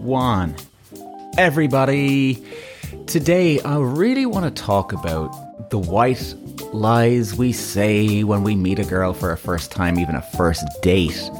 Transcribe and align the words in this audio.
one. 0.00 0.56
Everybody, 1.36 2.42
today 3.06 3.60
I 3.60 3.78
really 3.78 4.26
want 4.26 4.44
to 4.44 4.62
talk 4.62 4.92
about 4.92 5.70
the 5.70 5.78
white 5.78 6.34
lies 6.72 7.34
we 7.34 7.52
say 7.52 8.24
when 8.24 8.42
we 8.42 8.56
meet 8.56 8.78
a 8.78 8.84
girl 8.84 9.12
for 9.12 9.30
a 9.32 9.36
first 9.36 9.70
time, 9.70 9.98
even 9.98 10.14
a 10.14 10.22
first 10.22 10.64
date. 10.82 11.30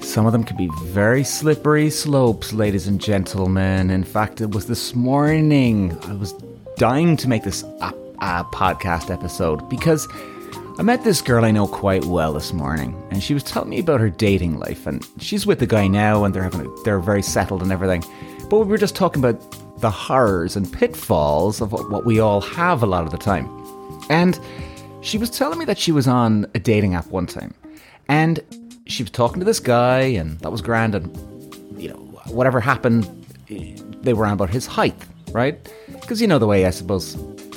Some 0.00 0.26
of 0.26 0.32
them 0.32 0.44
can 0.44 0.56
be 0.56 0.70
very 0.84 1.24
slippery 1.24 1.90
slopes, 1.90 2.52
ladies 2.52 2.86
and 2.86 3.00
gentlemen. 3.00 3.90
In 3.90 4.04
fact, 4.04 4.40
it 4.40 4.50
was 4.50 4.66
this 4.66 4.94
morning 4.94 5.98
I 6.04 6.14
was 6.14 6.32
dying 6.76 7.16
to 7.18 7.28
make 7.28 7.42
this 7.42 7.62
a, 7.62 7.92
a 8.20 8.44
podcast 8.52 9.10
episode 9.10 9.68
because 9.68 10.08
I 10.76 10.82
met 10.82 11.04
this 11.04 11.22
girl 11.22 11.44
I 11.44 11.52
know 11.52 11.68
quite 11.68 12.04
well 12.04 12.32
this 12.32 12.52
morning, 12.52 13.00
and 13.12 13.22
she 13.22 13.32
was 13.32 13.44
telling 13.44 13.68
me 13.68 13.78
about 13.78 14.00
her 14.00 14.10
dating 14.10 14.58
life. 14.58 14.88
And 14.88 15.08
she's 15.20 15.46
with 15.46 15.60
the 15.60 15.68
guy 15.68 15.86
now, 15.86 16.24
and 16.24 16.34
they're 16.34 16.42
having 16.42 16.66
a, 16.66 16.82
they're 16.82 16.98
very 16.98 17.22
settled 17.22 17.62
and 17.62 17.70
everything. 17.70 18.02
But 18.50 18.58
we 18.58 18.64
were 18.66 18.78
just 18.78 18.96
talking 18.96 19.24
about 19.24 19.40
the 19.80 19.90
horrors 19.90 20.56
and 20.56 20.70
pitfalls 20.72 21.60
of 21.60 21.70
what, 21.70 21.90
what 21.90 22.04
we 22.04 22.18
all 22.18 22.40
have 22.40 22.82
a 22.82 22.86
lot 22.86 23.04
of 23.04 23.12
the 23.12 23.18
time. 23.18 23.48
And 24.10 24.40
she 25.00 25.16
was 25.16 25.30
telling 25.30 25.60
me 25.60 25.64
that 25.64 25.78
she 25.78 25.92
was 25.92 26.08
on 26.08 26.44
a 26.56 26.58
dating 26.58 26.96
app 26.96 27.06
one 27.06 27.28
time, 27.28 27.54
and 28.08 28.40
she 28.86 29.04
was 29.04 29.12
talking 29.12 29.38
to 29.38 29.44
this 29.44 29.60
guy, 29.60 30.00
and 30.00 30.40
that 30.40 30.50
was 30.50 30.60
grand. 30.60 30.96
And 30.96 31.16
you 31.80 31.90
know, 31.90 31.98
whatever 32.26 32.58
happened, 32.58 33.08
eh, 33.48 33.76
they 34.02 34.12
were 34.12 34.26
on 34.26 34.32
about 34.32 34.50
his 34.50 34.66
height, 34.66 34.96
right? 35.30 35.56
Because 36.00 36.20
you 36.20 36.26
know 36.26 36.40
the 36.40 36.48
way 36.48 36.66
I 36.66 36.70
suppose 36.70 37.14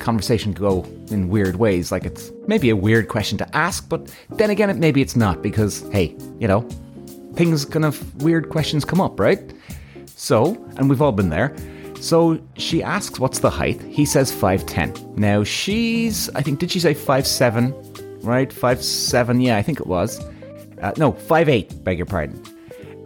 conversation 0.07 0.53
go 0.53 0.85
in 1.11 1.27
weird 1.27 1.57
ways. 1.57 1.91
Like 1.91 2.05
it's 2.05 2.31
maybe 2.47 2.69
a 2.69 2.77
weird 2.77 3.09
question 3.09 3.37
to 3.39 3.47
ask, 3.65 3.89
but 3.89 4.01
then 4.39 4.49
again, 4.49 4.79
maybe 4.79 5.01
it's 5.01 5.17
not 5.17 5.41
because 5.41 5.73
hey, 5.91 6.15
you 6.39 6.47
know, 6.47 6.61
things 7.33 7.65
kind 7.65 7.83
of 7.83 7.95
weird 8.23 8.47
questions 8.49 8.85
come 8.85 9.01
up, 9.01 9.19
right? 9.19 9.41
So, 10.15 10.55
and 10.77 10.89
we've 10.89 11.01
all 11.01 11.11
been 11.11 11.29
there. 11.29 11.53
So 11.99 12.39
she 12.55 12.81
asks, 12.81 13.19
"What's 13.19 13.39
the 13.39 13.49
height?" 13.49 13.81
He 13.81 14.05
says 14.05 14.31
five 14.31 14.65
ten. 14.65 14.93
Now 15.17 15.43
she's, 15.43 16.29
I 16.35 16.41
think, 16.41 16.59
did 16.59 16.71
she 16.71 16.79
say 16.79 16.93
five 16.93 17.27
seven? 17.27 17.73
Right, 18.21 18.53
five 18.53 18.79
seven. 18.81 19.41
Yeah, 19.41 19.57
I 19.57 19.61
think 19.61 19.81
it 19.81 19.87
was. 19.87 20.23
Uh, 20.81 20.93
no, 20.95 21.11
five 21.11 21.49
eight. 21.49 21.83
Beg 21.83 21.97
your 21.97 22.05
pardon. 22.05 22.41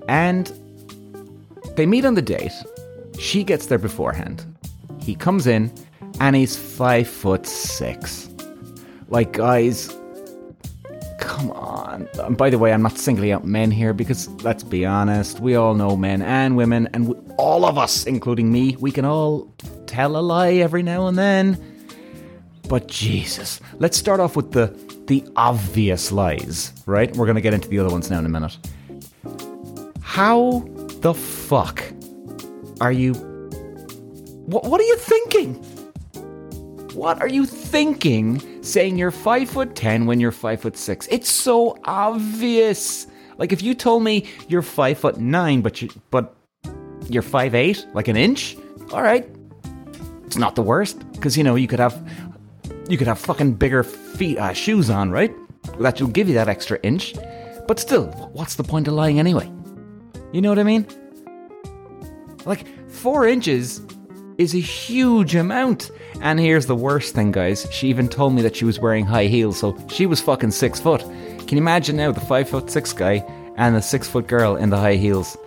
And 0.08 0.46
they 1.76 1.88
meet 1.88 2.06
on 2.06 2.14
the 2.14 2.22
date. 2.22 2.54
She 3.18 3.44
gets 3.44 3.66
there 3.66 3.80
beforehand. 3.80 4.46
He 5.00 5.16
comes 5.16 5.48
in, 5.48 5.72
and 6.20 6.36
he's 6.36 6.56
five 6.56 7.08
foot 7.08 7.46
six. 7.46 8.30
Like, 9.08 9.34
guys, 9.34 9.96
come 11.20 11.52
on. 11.52 12.08
And 12.20 12.38
by 12.38 12.50
the 12.50 12.58
way, 12.58 12.74
I'm 12.74 12.82
not 12.82 12.98
singling 12.98 13.32
out 13.32 13.46
men 13.46 13.72
here 13.72 13.94
because 13.94 14.30
let's 14.44 14.64
be 14.64 14.86
honest, 14.86 15.40
we 15.40 15.56
all 15.56 15.76
know 15.76 15.96
men 15.96 16.22
and 16.22 16.58
women, 16.58 16.88
and 16.94 17.08
we, 17.10 17.16
all 17.38 17.66
of 17.66 17.78
us, 17.78 18.06
including 18.06 18.52
me, 18.52 18.76
we 18.80 18.92
can 18.92 19.06
all 19.06 19.54
tell 19.86 20.18
a 20.18 20.22
lie 20.22 20.54
every 20.54 20.84
now 20.84 21.08
and 21.08 21.18
then. 21.18 21.58
But 22.68 22.88
Jesus, 22.88 23.60
let's 23.80 23.98
start 23.98 24.20
off 24.20 24.36
with 24.36 24.52
the 24.52 24.74
the 25.08 25.26
obvious 25.36 26.12
lies, 26.12 26.72
right? 26.86 27.14
We're 27.16 27.26
gonna 27.26 27.42
get 27.42 27.54
into 27.54 27.68
the 27.68 27.80
other 27.80 27.90
ones 27.90 28.10
now 28.10 28.20
in 28.20 28.26
a 28.26 28.30
minute. 28.30 28.58
How 30.02 30.64
the 31.02 31.14
fuck 31.14 31.84
are 32.80 32.92
you? 32.92 33.14
What, 34.46 34.66
what 34.66 34.80
are 34.80 34.86
you 34.86 34.98
thinking? 34.98 35.62
What 36.94 37.22
are 37.22 37.28
you 37.28 37.46
thinking 37.46 38.64
saying 38.64 38.98
you're 38.98 39.12
five 39.12 39.50
foot 39.50 39.76
ten 39.76 40.06
when 40.08 40.20
you're 40.20 40.34
five 40.34 40.62
foot 40.62 40.76
six? 40.76 41.08
It's 41.10 41.30
so 41.30 41.78
obvious. 41.86 43.08
Like 43.38 43.54
if 43.54 43.62
you 43.62 43.74
told 43.74 44.04
me 44.04 44.28
you're 44.50 44.62
five 44.62 44.98
foot 44.98 45.18
nine, 45.18 45.62
but 45.62 45.82
you 45.82 45.90
but 46.10 46.36
you're 47.10 47.24
five 47.24 47.56
eight, 47.56 47.86
like 47.94 48.10
an 48.10 48.18
inch. 48.18 48.58
All 48.92 49.02
right, 49.02 49.26
it's 50.26 50.36
not 50.36 50.56
the 50.56 50.62
worst 50.62 51.00
because 51.14 51.38
you 51.38 51.46
know 51.46 51.56
you 51.56 51.68
could 51.68 51.80
have 51.80 51.96
you 52.90 52.98
could 52.98 53.08
have 53.08 53.20
fucking 53.20 53.54
bigger 53.54 53.84
feet 53.84 54.38
uh, 54.38 54.52
shoes 54.52 54.90
on, 54.90 55.12
right? 55.12 55.34
That 55.80 56.02
will 56.02 56.10
give 56.10 56.28
you 56.28 56.34
that 56.36 56.50
extra 56.50 56.78
inch. 56.84 57.16
But 57.68 57.80
still, 57.80 58.08
what's 58.34 58.56
the 58.56 58.64
point 58.66 58.90
of 58.90 58.96
lying 58.96 59.18
anyway? 59.18 59.50
You 60.34 60.42
know 60.42 60.50
what 60.50 60.60
I 60.60 60.64
mean? 60.64 60.86
Like 62.46 62.68
four 62.90 63.26
inches 63.26 63.82
is 64.42 64.56
a 64.56 64.60
huge 64.60 65.36
amount. 65.36 65.92
And 66.22 66.40
here's 66.40 66.66
the 66.66 66.76
worst 66.76 67.16
thing, 67.16 67.32
guys. 67.32 67.68
She 67.72 67.88
even 67.88 68.10
told 68.10 68.34
me 68.34 68.42
that 68.42 68.56
she 68.56 68.66
was 68.66 68.80
wearing 68.80 69.06
high 69.06 69.28
heels, 69.28 69.60
so 69.60 69.78
she 69.88 70.06
was 70.06 70.20
fucking 70.20 70.52
six 70.52 70.80
foot. 70.80 71.02
Can 71.02 71.52
you 71.52 71.58
imagine 71.58 71.98
now 71.98 72.12
the 72.12 72.22
five 72.22 72.50
foot 72.50 72.70
six 72.70 72.94
guy 72.94 73.24
and 73.58 73.76
the 73.76 73.82
six 73.82 74.08
foot 74.08 74.28
girl 74.28 74.56
in 74.56 74.70
the 74.70 74.78
high 74.78 74.96
heels? 74.96 75.38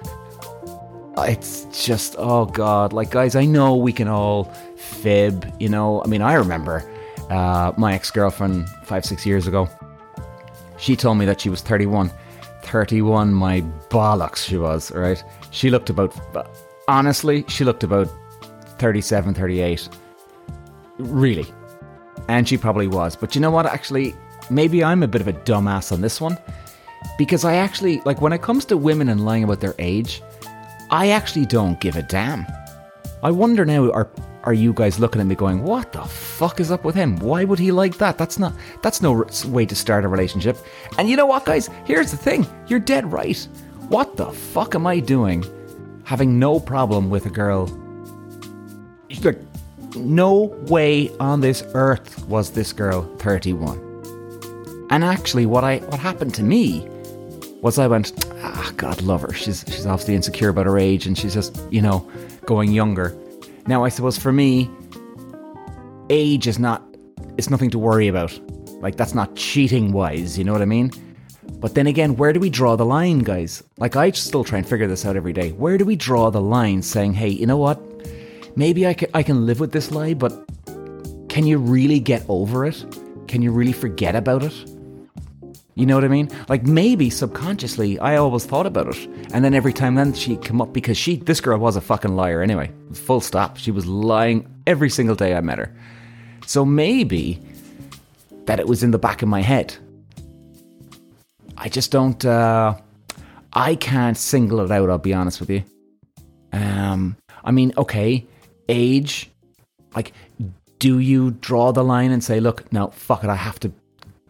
It's 1.18 1.84
just, 1.84 2.16
oh 2.18 2.46
god. 2.46 2.92
Like, 2.92 3.10
guys, 3.10 3.36
I 3.36 3.44
know 3.44 3.76
we 3.76 3.92
can 3.92 4.08
all 4.08 4.44
fib, 4.76 5.52
you 5.60 5.68
know. 5.68 6.02
I 6.02 6.08
mean, 6.08 6.22
I 6.22 6.34
remember 6.34 6.88
uh, 7.30 7.72
my 7.76 7.94
ex 7.94 8.10
girlfriend 8.10 8.68
five, 8.84 9.04
six 9.04 9.24
years 9.24 9.46
ago. 9.46 9.68
She 10.78 10.96
told 10.96 11.18
me 11.18 11.24
that 11.26 11.40
she 11.40 11.48
was 11.50 11.60
31. 11.62 12.10
31, 12.62 13.32
my 13.32 13.60
bollocks, 13.90 14.36
she 14.36 14.56
was, 14.56 14.90
right? 14.92 15.22
She 15.50 15.70
looked 15.70 15.90
about, 15.90 16.14
honestly, 16.88 17.44
she 17.46 17.62
looked 17.62 17.84
about 17.84 18.08
37, 18.78 19.34
38. 19.34 19.88
Really. 20.98 21.46
And 22.28 22.48
she 22.48 22.56
probably 22.56 22.86
was. 22.86 23.16
But 23.16 23.34
you 23.34 23.40
know 23.40 23.50
what? 23.50 23.66
Actually, 23.66 24.14
maybe 24.50 24.82
I'm 24.82 25.02
a 25.02 25.08
bit 25.08 25.20
of 25.20 25.28
a 25.28 25.32
dumbass 25.32 25.92
on 25.92 26.00
this 26.00 26.20
one. 26.20 26.38
Because 27.18 27.44
I 27.44 27.56
actually, 27.56 28.00
like, 28.04 28.20
when 28.20 28.32
it 28.32 28.42
comes 28.42 28.64
to 28.66 28.76
women 28.76 29.08
and 29.08 29.24
lying 29.24 29.44
about 29.44 29.60
their 29.60 29.74
age, 29.78 30.22
I 30.90 31.10
actually 31.10 31.46
don't 31.46 31.80
give 31.80 31.96
a 31.96 32.02
damn. 32.02 32.46
I 33.22 33.30
wonder 33.30 33.64
now, 33.64 33.90
are 33.92 34.08
are 34.44 34.52
you 34.52 34.74
guys 34.74 35.00
looking 35.00 35.22
at 35.22 35.26
me 35.26 35.34
going, 35.34 35.62
"What 35.62 35.92
the 35.92 36.02
fuck 36.02 36.60
is 36.60 36.70
up 36.70 36.84
with 36.84 36.94
him? 36.94 37.16
Why 37.16 37.44
would 37.44 37.58
he 37.58 37.72
like 37.72 37.96
that?" 37.96 38.18
That's 38.18 38.38
not 38.38 38.52
that's 38.82 39.00
no 39.00 39.24
way 39.46 39.64
to 39.64 39.74
start 39.74 40.04
a 40.04 40.08
relationship. 40.08 40.58
And 40.98 41.08
you 41.08 41.16
know 41.16 41.24
what, 41.24 41.46
guys? 41.46 41.70
Here's 41.84 42.10
the 42.10 42.18
thing: 42.18 42.46
you're 42.68 42.80
dead 42.80 43.10
right. 43.10 43.48
What 43.88 44.16
the 44.16 44.26
fuck 44.26 44.74
am 44.74 44.86
I 44.86 45.00
doing, 45.00 45.44
having 46.04 46.38
no 46.38 46.60
problem 46.60 47.08
with 47.08 47.24
a 47.24 47.30
girl? 47.30 47.66
Like, 49.22 49.38
no 49.96 50.54
way 50.68 51.10
on 51.20 51.40
this 51.40 51.62
earth 51.74 52.26
was 52.26 52.50
this 52.52 52.72
girl 52.72 53.02
31. 53.18 53.78
And 54.90 55.04
actually, 55.04 55.46
what 55.46 55.64
I 55.64 55.78
what 55.78 55.98
happened 55.98 56.34
to 56.34 56.42
me 56.42 56.88
was 57.62 57.78
I 57.78 57.86
went, 57.86 58.12
ah, 58.42 58.72
God 58.76 59.00
love 59.02 59.22
her. 59.22 59.32
She's 59.32 59.64
she's 59.66 59.86
obviously 59.86 60.14
insecure 60.14 60.50
about 60.50 60.66
her 60.66 60.78
age, 60.78 61.06
and 61.06 61.16
she's 61.16 61.34
just 61.34 61.60
you 61.70 61.80
know 61.80 62.08
going 62.46 62.72
younger. 62.72 63.16
Now, 63.66 63.84
I 63.84 63.88
suppose 63.88 64.18
for 64.18 64.32
me, 64.32 64.70
age 66.10 66.46
is 66.46 66.58
not 66.58 66.82
it's 67.38 67.50
nothing 67.50 67.70
to 67.70 67.78
worry 67.78 68.08
about. 68.08 68.38
Like 68.80 68.96
that's 68.96 69.14
not 69.14 69.34
cheating 69.34 69.92
wise, 69.92 70.38
you 70.38 70.44
know 70.44 70.52
what 70.52 70.62
I 70.62 70.66
mean? 70.66 70.92
But 71.60 71.74
then 71.74 71.86
again, 71.86 72.16
where 72.16 72.32
do 72.32 72.40
we 72.40 72.50
draw 72.50 72.76
the 72.76 72.84
line, 72.84 73.20
guys? 73.20 73.62
Like 73.78 73.96
I 73.96 74.10
still 74.10 74.44
try 74.44 74.58
and 74.58 74.68
figure 74.68 74.86
this 74.86 75.06
out 75.06 75.16
every 75.16 75.32
day. 75.32 75.52
Where 75.52 75.78
do 75.78 75.84
we 75.86 75.96
draw 75.96 76.30
the 76.30 76.40
line 76.40 76.82
saying, 76.82 77.14
"Hey, 77.14 77.30
you 77.30 77.46
know 77.46 77.56
what? 77.56 77.80
Maybe 78.56 78.86
I 78.86 78.94
can, 78.94 79.10
I 79.14 79.22
can 79.22 79.46
live 79.46 79.60
with 79.60 79.72
this 79.72 79.90
lie, 79.90 80.14
but 80.14 80.32
can 81.28 81.46
you 81.46 81.58
really 81.58 82.00
get 82.00 82.24
over 82.28 82.64
it? 82.64 82.84
Can 83.28 83.42
you 83.42 83.50
really 83.52 83.72
forget 83.72 84.14
about 84.14 84.42
it?" 84.42 84.54
You 85.76 85.86
know 85.86 85.96
what 85.96 86.04
I 86.04 86.08
mean? 86.08 86.30
Like 86.48 86.64
maybe 86.64 87.10
subconsciously 87.10 87.98
I 87.98 88.16
always 88.16 88.46
thought 88.46 88.66
about 88.66 88.94
it. 88.94 89.08
And 89.32 89.44
then 89.44 89.54
every 89.54 89.72
time 89.72 89.96
then 89.96 90.12
she'd 90.12 90.44
come 90.44 90.60
up 90.60 90.72
because 90.72 90.96
she 90.96 91.16
this 91.16 91.40
girl 91.40 91.58
was 91.58 91.74
a 91.74 91.80
fucking 91.80 92.14
liar 92.14 92.42
anyway. 92.42 92.70
Full 92.92 93.20
stop. 93.20 93.56
She 93.56 93.72
was 93.72 93.84
lying 93.84 94.48
every 94.68 94.88
single 94.88 95.16
day 95.16 95.34
I 95.34 95.40
met 95.40 95.58
her. 95.58 95.74
So 96.46 96.64
maybe 96.64 97.40
that 98.46 98.60
it 98.60 98.68
was 98.68 98.84
in 98.84 98.92
the 98.92 98.98
back 98.98 99.22
of 99.22 99.28
my 99.28 99.40
head. 99.40 99.74
I 101.56 101.68
just 101.68 101.90
don't 101.90 102.24
uh 102.24 102.76
I 103.52 103.74
can't 103.74 104.16
single 104.16 104.60
it 104.60 104.70
out, 104.70 104.90
I'll 104.90 104.98
be 104.98 105.14
honest 105.14 105.40
with 105.40 105.50
you. 105.50 105.64
Um 106.52 107.16
I 107.42 107.50
mean, 107.50 107.72
okay, 107.76 108.28
age 108.68 109.30
like 109.94 110.12
do 110.78 110.98
you 110.98 111.30
draw 111.30 111.72
the 111.72 111.84
line 111.84 112.10
and 112.10 112.22
say, 112.22 112.40
look, 112.40 112.70
no, 112.72 112.88
fuck 112.88 113.24
it, 113.24 113.30
I 113.30 113.36
have 113.36 113.58
to 113.60 113.72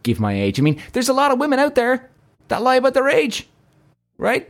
give 0.03 0.19
my 0.19 0.33
age. 0.33 0.59
I 0.59 0.63
mean, 0.63 0.81
there's 0.93 1.09
a 1.09 1.13
lot 1.13 1.31
of 1.31 1.39
women 1.39 1.59
out 1.59 1.75
there 1.75 2.09
that 2.47 2.61
lie 2.61 2.77
about 2.77 2.93
their 2.93 3.09
age, 3.09 3.47
right? 4.17 4.47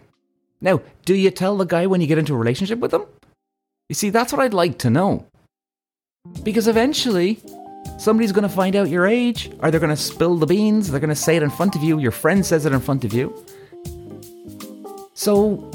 Now, 0.62 0.82
do 1.06 1.16
you 1.16 1.32
tell 1.32 1.58
the 1.58 1.66
guy 1.66 1.88
when 1.88 2.02
you 2.02 2.08
get 2.08 2.18
into 2.18 2.36
a 2.36 2.38
relationship 2.38 2.80
with 2.80 2.92
them? 2.92 3.06
You 3.90 3.96
see, 3.96 4.10
that's 4.10 4.32
what 4.32 4.42
I'd 4.42 4.54
like 4.54 4.78
to 4.80 4.90
know. 4.90 5.26
Because 6.44 6.68
eventually, 6.68 7.40
somebody's 7.98 8.32
going 8.32 8.48
to 8.48 8.56
find 8.56 8.76
out 8.76 8.90
your 8.90 9.08
age, 9.08 9.52
or 9.60 9.72
they're 9.72 9.80
going 9.80 9.90
to 9.90 9.98
spill 9.98 10.36
the 10.38 10.46
beans, 10.46 10.92
they're 10.92 11.00
going 11.00 11.10
to 11.10 11.16
say 11.16 11.36
it 11.36 11.44
in 11.44 11.50
front 11.50 11.76
of 11.76 11.84
you, 11.84 11.98
your 11.98 12.12
friend 12.12 12.46
says 12.46 12.66
it 12.66 12.74
in 12.74 12.80
front 12.82 13.04
of 13.04 13.14
you. 13.14 13.34
So, 15.14 15.72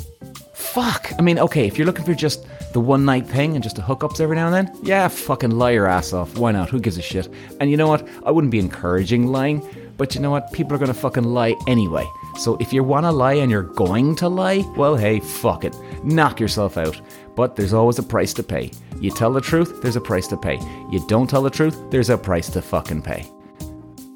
fuck. 0.53 1.13
I 1.19 1.23
mean, 1.23 1.39
okay, 1.39 1.67
if 1.67 1.79
you're 1.79 1.87
looking 1.87 2.05
for 2.05 2.15
just 2.15 2.47
the 2.73 2.81
one 2.81 3.05
night 3.05 3.27
thing 3.27 3.55
and 3.55 3.63
just 3.63 3.77
the 3.77 3.83
hookups 3.83 4.21
every 4.21 4.37
now 4.37 4.47
and 4.47 4.69
then, 4.69 4.79
yeah, 4.83 5.09
fucking 5.09 5.51
lie 5.51 5.73
your 5.73 5.87
ass 5.87 6.13
off. 6.13 6.39
Why 6.39 6.53
not? 6.53 6.71
Who 6.71 6.81
gives 6.81 6.99
a 6.99 7.03
shit? 7.03 7.29
And 7.61 7.71
you 7.71 7.77
know 7.77 7.89
what? 7.89 8.07
I 8.25 8.31
wouldn't 8.31 8.51
be 8.51 8.59
encouraging 8.59 9.27
lying, 9.29 9.67
but 9.97 10.15
you 10.15 10.21
know 10.21 10.31
what? 10.31 10.53
People 10.53 10.75
are 10.75 10.79
gonna 10.79 10.95
fucking 10.95 11.25
lie 11.25 11.57
anyway. 11.67 12.07
So 12.39 12.57
if 12.61 12.73
you 12.73 12.83
want 12.83 13.05
to 13.05 13.11
lie 13.11 13.35
and 13.35 13.51
you're 13.51 13.63
going 13.63 14.15
to 14.17 14.29
lie, 14.29 14.65
well, 14.77 14.97
hey, 14.97 15.21
fuck 15.21 15.65
it. 15.65 15.77
Knock 16.05 16.41
yourself 16.41 16.79
out. 16.79 16.99
But 17.37 17.57
there's 17.57 17.73
always 17.75 17.99
a 17.99 18.03
price 18.03 18.33
to 18.35 18.43
pay. 18.43 18.71
You 19.01 19.11
tell 19.11 19.33
the 19.33 19.41
truth, 19.41 19.83
there's 19.83 19.97
a 19.97 20.01
price 20.01 20.27
to 20.29 20.37
pay. 20.37 20.59
You 20.91 21.05
don't 21.07 21.29
tell 21.29 21.43
the 21.43 21.51
truth, 21.51 21.79
there's 21.91 22.11
a 22.11 22.17
price 22.17 22.49
to 22.51 22.63
fucking 22.63 23.03
pay. 23.03 23.27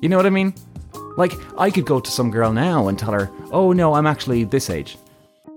You 0.00 0.08
know 0.08 0.16
what 0.16 0.26
I 0.26 0.30
mean? 0.30 0.54
Like, 1.16 1.32
I 1.58 1.70
could 1.70 1.86
go 1.86 2.00
to 2.00 2.10
some 2.10 2.30
girl 2.30 2.52
now 2.52 2.88
and 2.88 2.98
tell 2.98 3.12
her, 3.12 3.30
oh 3.52 3.72
no, 3.72 3.94
I'm 3.94 4.06
actually 4.06 4.44
this 4.44 4.70
age. 4.70 4.96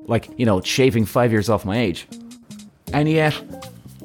Like, 0.03 0.29
you 0.37 0.45
know, 0.45 0.61
shaving 0.61 1.05
five 1.05 1.31
years 1.31 1.49
off 1.49 1.65
my 1.65 1.77
age. 1.77 2.07
And 2.93 3.09
yet, 3.09 3.39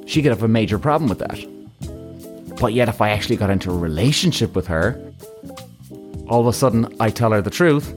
she 0.07 0.23
could 0.23 0.31
have 0.31 0.43
a 0.43 0.49
major 0.49 0.79
problem 0.79 1.09
with 1.09 1.19
that. 1.21 2.59
But 2.61 2.75
yet, 2.75 2.89
if 2.89 3.01
I 3.01 3.11
actually 3.11 3.37
got 3.37 3.51
into 3.51 3.71
a 3.71 3.77
relationship 3.77 4.55
with 4.55 4.67
her, 4.67 5.01
all 6.29 6.41
of 6.41 6.47
a 6.47 6.53
sudden 6.53 6.95
I 7.01 7.11
tell 7.11 7.33
her 7.33 7.43
the 7.43 7.51
truth, 7.51 7.91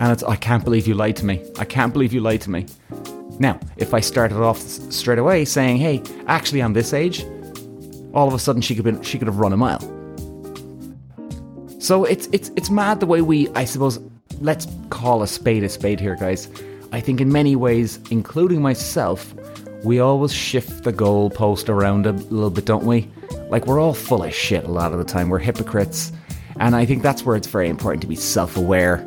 and 0.00 0.12
it's, 0.12 0.22
I 0.22 0.36
can't 0.36 0.64
believe 0.64 0.86
you 0.86 0.94
lied 0.94 1.16
to 1.16 1.26
me. 1.26 1.44
I 1.58 1.64
can't 1.64 1.92
believe 1.92 2.12
you 2.12 2.20
lied 2.20 2.40
to 2.42 2.50
me. 2.50 2.66
Now, 3.38 3.58
if 3.76 3.94
I 3.94 4.00
started 4.00 4.38
off 4.38 4.58
straight 4.58 5.18
away 5.18 5.44
saying, 5.44 5.78
hey, 5.78 6.02
actually, 6.26 6.62
I'm 6.62 6.72
this 6.72 6.92
age, 6.92 7.24
all 8.12 8.26
of 8.28 8.34
a 8.34 8.38
sudden 8.38 8.62
she 8.62 8.74
could, 8.74 8.84
be, 8.84 9.04
she 9.04 9.18
could 9.18 9.28
have 9.28 9.38
run 9.38 9.52
a 9.52 9.56
mile. 9.56 9.80
So 11.78 12.04
it's, 12.04 12.28
it's, 12.32 12.50
it's 12.56 12.70
mad 12.70 13.00
the 13.00 13.06
way 13.06 13.22
we, 13.22 13.48
I 13.50 13.64
suppose, 13.64 13.98
let's 14.40 14.66
call 14.90 15.22
a 15.22 15.26
spade 15.26 15.64
a 15.64 15.68
spade 15.68 16.00
here, 16.00 16.16
guys. 16.16 16.48
I 16.92 17.00
think 17.00 17.20
in 17.20 17.32
many 17.32 17.56
ways, 17.56 17.98
including 18.10 18.60
myself, 18.60 19.34
we 19.82 19.98
always 19.98 20.32
shift 20.32 20.84
the 20.84 20.92
goalpost 20.92 21.68
around 21.68 22.06
a 22.06 22.12
little 22.12 22.50
bit, 22.50 22.64
don't 22.64 22.84
we? 22.84 23.08
Like 23.48 23.66
we're 23.66 23.80
all 23.80 23.94
full 23.94 24.22
of 24.22 24.34
shit 24.34 24.64
a 24.64 24.70
lot 24.70 24.92
of 24.92 24.98
the 24.98 25.04
time. 25.04 25.28
We're 25.28 25.38
hypocrites. 25.38 26.12
And 26.58 26.76
I 26.76 26.84
think 26.84 27.02
that's 27.02 27.24
where 27.24 27.36
it's 27.36 27.46
very 27.46 27.68
important 27.68 28.02
to 28.02 28.06
be 28.06 28.16
self 28.16 28.56
aware. 28.56 29.06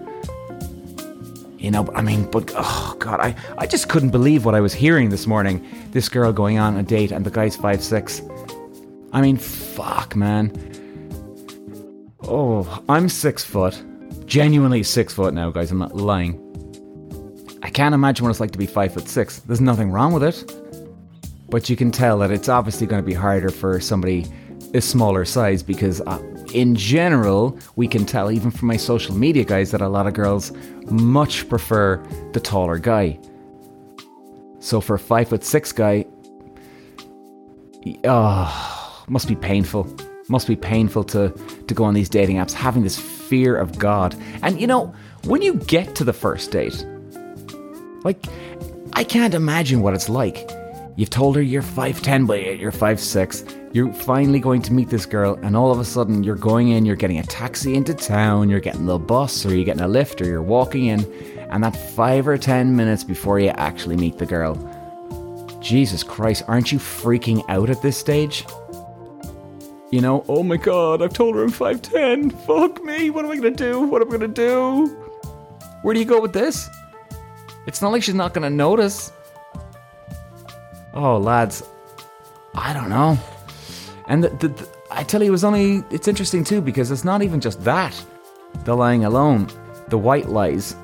You 1.59 1.71
know, 1.71 1.87
I 1.95 2.01
mean, 2.01 2.29
but 2.29 2.51
oh 2.55 2.95
god, 2.99 3.19
I, 3.19 3.35
I 3.57 3.67
just 3.67 3.87
couldn't 3.87 4.09
believe 4.09 4.43
what 4.43 4.55
I 4.55 4.59
was 4.59 4.73
hearing 4.73 5.09
this 5.09 5.27
morning. 5.27 5.65
This 5.91 6.09
girl 6.09 6.33
going 6.33 6.57
on 6.57 6.75
a 6.77 6.83
date 6.83 7.11
and 7.11 7.25
the 7.25 7.31
guy's 7.31 7.55
five 7.55 7.81
six. 7.83 8.21
I 9.13 9.21
mean, 9.21 9.37
fuck, 9.37 10.15
man. 10.15 10.51
Oh, 12.23 12.83
I'm 12.89 13.07
six 13.09 13.43
foot. 13.43 13.81
Genuinely 14.25 14.81
six 14.83 15.13
foot 15.13 15.33
now, 15.33 15.51
guys. 15.51 15.71
I'm 15.71 15.77
not 15.77 15.95
lying. 15.95 16.39
I 17.61 17.69
can't 17.69 17.93
imagine 17.93 18.25
what 18.25 18.31
it's 18.31 18.39
like 18.39 18.51
to 18.51 18.57
be 18.57 18.65
five 18.65 18.93
foot 18.93 19.07
six. 19.07 19.39
There's 19.39 19.61
nothing 19.61 19.91
wrong 19.91 20.11
with 20.11 20.23
it. 20.23 20.62
But 21.49 21.69
you 21.69 21.75
can 21.75 21.91
tell 21.91 22.19
that 22.19 22.31
it's 22.31 22.49
obviously 22.49 22.87
going 22.87 23.01
to 23.01 23.05
be 23.05 23.13
harder 23.13 23.49
for 23.49 23.79
somebody 23.79 24.25
a 24.73 24.81
smaller 24.81 25.23
size 25.25 25.61
because, 25.61 26.01
uh, 26.01 26.19
in 26.53 26.75
general, 26.75 27.57
we 27.75 27.87
can 27.87 28.05
tell 28.05 28.31
even 28.31 28.49
from 28.49 28.67
my 28.67 28.77
social 28.77 29.15
media 29.15 29.43
guys 29.43 29.71
that 29.71 29.81
a 29.81 29.87
lot 29.87 30.07
of 30.07 30.13
girls 30.13 30.51
much 30.89 31.47
prefer 31.47 32.03
the 32.33 32.39
taller 32.39 32.79
guy. 32.79 33.19
So 34.59 34.81
for 34.81 34.95
a 34.95 34.99
five 34.99 35.29
foot 35.29 35.43
six 35.43 35.71
guy, 35.71 36.05
oh, 38.05 39.03
must 39.07 39.27
be 39.27 39.35
painful. 39.35 39.93
Must 40.29 40.47
be 40.47 40.55
painful 40.55 41.03
to 41.05 41.29
to 41.67 41.73
go 41.73 41.83
on 41.83 41.93
these 41.93 42.09
dating 42.09 42.37
apps 42.37 42.53
having 42.53 42.83
this 42.83 42.97
fear 42.97 43.57
of 43.57 43.77
God. 43.77 44.15
And 44.41 44.59
you 44.59 44.67
know, 44.67 44.93
when 45.25 45.41
you 45.41 45.55
get 45.55 45.95
to 45.95 46.03
the 46.03 46.13
first 46.13 46.51
date, 46.51 46.85
like 48.03 48.25
I 48.93 49.03
can't 49.03 49.33
imagine 49.33 49.81
what 49.81 49.93
it's 49.93 50.07
like 50.07 50.49
You've 50.95 51.09
told 51.09 51.35
her 51.35 51.41
you're 51.41 51.63
5'10, 51.63 52.27
but 52.27 52.59
you're 52.59 52.71
5'6. 52.71 53.73
You're 53.73 53.91
finally 53.91 54.39
going 54.39 54.61
to 54.61 54.73
meet 54.73 54.89
this 54.89 55.07
girl, 55.07 55.39
and 55.41 55.57
all 55.57 55.71
of 55.71 55.79
a 55.79 55.85
sudden 55.85 56.23
you're 56.23 56.35
going 56.35 56.69
in, 56.69 56.85
you're 56.85 56.95
getting 56.95 57.17
a 57.17 57.23
taxi 57.23 57.73
into 57.73 57.95
town, 57.95 58.47
you're 58.47 58.59
getting 58.59 58.85
the 58.85 58.99
bus, 58.99 59.43
or 59.43 59.55
you're 59.55 59.65
getting 59.65 59.81
a 59.81 59.87
lift, 59.87 60.21
or 60.21 60.25
you're 60.25 60.43
walking 60.43 60.85
in, 60.85 61.03
and 61.49 61.63
that 61.63 61.75
5 61.75 62.27
or 62.27 62.37
10 62.37 62.75
minutes 62.75 63.03
before 63.03 63.39
you 63.39 63.49
actually 63.49 63.97
meet 63.97 64.19
the 64.19 64.27
girl. 64.27 64.55
Jesus 65.59 66.03
Christ, 66.03 66.43
aren't 66.47 66.71
you 66.71 66.77
freaking 66.77 67.43
out 67.49 67.71
at 67.71 67.81
this 67.81 67.97
stage? 67.97 68.45
You 69.91 70.01
know, 70.01 70.23
oh 70.27 70.43
my 70.43 70.57
god, 70.57 71.01
I've 71.01 71.13
told 71.13 71.35
her 71.35 71.43
I'm 71.43 71.51
5'10. 71.51 72.31
Fuck 72.45 72.83
me, 72.83 73.09
what 73.09 73.25
am 73.25 73.31
I 73.31 73.35
gonna 73.37 73.51
do? 73.51 73.81
What 73.81 74.03
am 74.03 74.09
I 74.09 74.11
gonna 74.11 74.27
do? 74.27 74.87
Where 75.81 75.95
do 75.95 75.99
you 75.99 76.05
go 76.05 76.21
with 76.21 76.33
this? 76.33 76.69
It's 77.65 77.81
not 77.81 77.91
like 77.91 78.03
she's 78.03 78.13
not 78.13 78.35
gonna 78.35 78.51
notice. 78.51 79.11
Oh, 80.93 81.17
lads, 81.17 81.63
I 82.53 82.73
don't 82.73 82.89
know. 82.89 83.17
And 84.07 84.23
the, 84.23 84.29
the, 84.29 84.47
the, 84.49 84.69
I 84.91 85.03
tell 85.03 85.21
you, 85.21 85.29
it 85.29 85.31
was 85.31 85.43
only. 85.43 85.83
It's 85.89 86.07
interesting 86.07 86.43
too 86.43 86.61
because 86.61 86.91
it's 86.91 87.03
not 87.03 87.23
even 87.23 87.39
just 87.39 87.63
that. 87.63 87.99
The 88.65 88.75
lying 88.75 89.03
alone, 89.03 89.47
the 89.87 89.97
white 89.97 90.29
lies. 90.29 90.75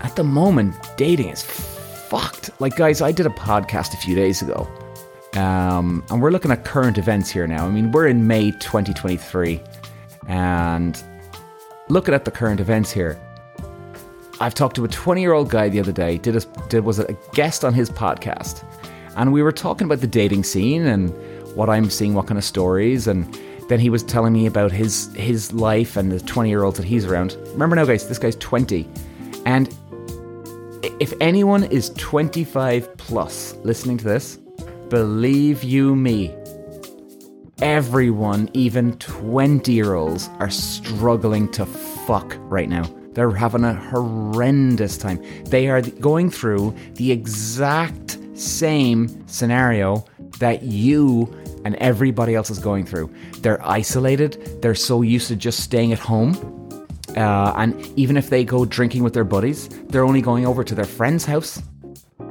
At 0.00 0.16
the 0.16 0.24
moment, 0.24 0.74
dating 0.96 1.28
is 1.28 1.42
fucked. 1.42 2.50
Like, 2.60 2.76
guys, 2.76 3.02
I 3.02 3.12
did 3.12 3.26
a 3.26 3.30
podcast 3.30 3.92
a 3.92 3.96
few 3.98 4.14
days 4.14 4.40
ago, 4.40 4.66
um, 5.34 6.02
and 6.10 6.22
we're 6.22 6.30
looking 6.30 6.50
at 6.50 6.64
current 6.64 6.96
events 6.96 7.30
here 7.30 7.46
now. 7.46 7.66
I 7.66 7.70
mean, 7.70 7.92
we're 7.92 8.06
in 8.06 8.26
May 8.26 8.52
2023, 8.52 9.60
and 10.26 11.02
looking 11.88 12.14
at 12.14 12.24
the 12.24 12.30
current 12.30 12.60
events 12.60 12.90
here. 12.90 13.20
I've 14.40 14.54
talked 14.54 14.76
to 14.76 14.84
a 14.84 14.88
20 14.88 15.20
year 15.20 15.32
old 15.32 15.50
guy 15.50 15.68
the 15.68 15.80
other 15.80 15.90
day. 15.90 16.16
Did 16.16 16.36
a, 16.36 16.40
did 16.68 16.84
was 16.84 17.00
a 17.00 17.12
guest 17.32 17.64
on 17.64 17.74
his 17.74 17.90
podcast 17.90 18.62
and 19.18 19.32
we 19.32 19.42
were 19.42 19.52
talking 19.52 19.84
about 19.84 20.00
the 20.00 20.06
dating 20.06 20.44
scene 20.44 20.86
and 20.86 21.10
what 21.56 21.68
I'm 21.68 21.90
seeing, 21.90 22.14
what 22.14 22.26
kind 22.26 22.38
of 22.38 22.44
stories, 22.44 23.06
and 23.06 23.36
then 23.68 23.80
he 23.80 23.90
was 23.90 24.02
telling 24.02 24.32
me 24.32 24.46
about 24.46 24.72
his 24.72 25.12
his 25.14 25.52
life 25.52 25.96
and 25.96 26.10
the 26.10 26.20
20 26.20 26.48
year 26.48 26.62
olds 26.62 26.78
that 26.78 26.86
he's 26.86 27.04
around. 27.04 27.36
Remember 27.52 27.76
now, 27.76 27.84
guys, 27.84 28.08
this 28.08 28.18
guy's 28.18 28.36
20, 28.36 28.88
and 29.44 29.74
if 31.00 31.12
anyone 31.20 31.64
is 31.64 31.90
25 31.90 32.96
plus 32.96 33.54
listening 33.64 33.98
to 33.98 34.04
this, 34.04 34.36
believe 34.88 35.64
you 35.64 35.96
me, 35.96 36.34
everyone, 37.60 38.48
even 38.52 38.96
20 38.98 39.72
year 39.72 39.94
olds, 39.94 40.28
are 40.38 40.50
struggling 40.50 41.50
to 41.52 41.66
fuck 41.66 42.36
right 42.40 42.68
now. 42.68 42.84
They're 43.12 43.30
having 43.30 43.64
a 43.64 43.74
horrendous 43.74 44.96
time. 44.96 45.20
They 45.46 45.68
are 45.68 45.82
going 45.82 46.30
through 46.30 46.76
the 46.94 47.10
exact 47.10 48.17
same 48.38 49.26
scenario 49.26 50.04
that 50.38 50.62
you 50.62 51.32
and 51.64 51.74
everybody 51.76 52.34
else 52.34 52.50
is 52.50 52.58
going 52.58 52.86
through. 52.86 53.12
They're 53.40 53.64
isolated, 53.66 54.62
they're 54.62 54.74
so 54.74 55.02
used 55.02 55.28
to 55.28 55.36
just 55.36 55.60
staying 55.60 55.92
at 55.92 55.98
home. 55.98 56.36
Uh, 57.16 57.52
and 57.56 57.74
even 57.98 58.16
if 58.16 58.30
they 58.30 58.44
go 58.44 58.64
drinking 58.64 59.02
with 59.02 59.14
their 59.14 59.24
buddies, 59.24 59.68
they're 59.88 60.04
only 60.04 60.20
going 60.20 60.46
over 60.46 60.62
to 60.62 60.74
their 60.74 60.84
friend's 60.84 61.24
house. 61.24 61.60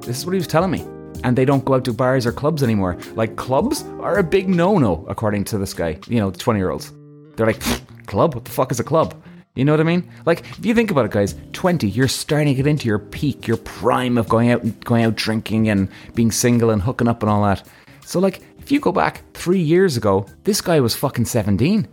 This 0.01 0.19
is 0.19 0.25
what 0.25 0.33
he 0.33 0.37
was 0.37 0.47
telling 0.47 0.71
me. 0.71 0.85
And 1.23 1.37
they 1.37 1.45
don't 1.45 1.65
go 1.65 1.73
out 1.73 1.85
to 1.85 1.93
bars 1.93 2.25
or 2.25 2.31
clubs 2.31 2.61
anymore. 2.61 2.97
Like, 3.15 3.35
clubs 3.35 3.83
are 3.99 4.17
a 4.17 4.23
big 4.23 4.47
no 4.47 4.77
no, 4.77 5.03
according 5.09 5.45
to 5.45 5.57
this 5.57 5.73
guy, 5.73 5.99
you 6.07 6.19
know, 6.19 6.31
20 6.31 6.59
year 6.59 6.69
olds. 6.69 6.93
They're 7.35 7.47
like, 7.47 7.61
club? 8.05 8.35
What 8.35 8.45
the 8.45 8.51
fuck 8.51 8.71
is 8.71 8.79
a 8.79 8.83
club? 8.83 9.13
You 9.57 9.65
know 9.65 9.73
what 9.73 9.79
I 9.79 9.85
mean? 9.85 10.07
Like, 10.27 10.41
if 10.59 10.63
you 10.63 10.75
think 10.75 10.91
about 10.91 11.05
it, 11.05 11.11
guys, 11.11 11.35
20, 11.53 11.89
you're 11.89 12.07
starting 12.07 12.49
to 12.49 12.53
get 12.53 12.67
into 12.67 12.87
your 12.87 12.99
peak, 12.99 13.47
your 13.47 13.57
prime 13.57 14.19
of 14.19 14.29
going 14.29 14.51
out 14.51 14.61
and 14.61 14.79
going 14.85 15.03
out 15.03 15.15
drinking 15.15 15.67
and 15.67 15.89
being 16.13 16.31
single 16.31 16.69
and 16.69 16.79
hooking 16.79 17.07
up 17.07 17.23
and 17.23 17.31
all 17.31 17.43
that. 17.43 17.67
So, 18.05 18.19
like, 18.19 18.41
if 18.59 18.71
you 18.71 18.79
go 18.79 18.91
back 18.91 19.23
three 19.33 19.59
years 19.59 19.97
ago, 19.97 20.27
this 20.43 20.61
guy 20.61 20.79
was 20.79 20.95
fucking 20.95 21.25
17. 21.25 21.87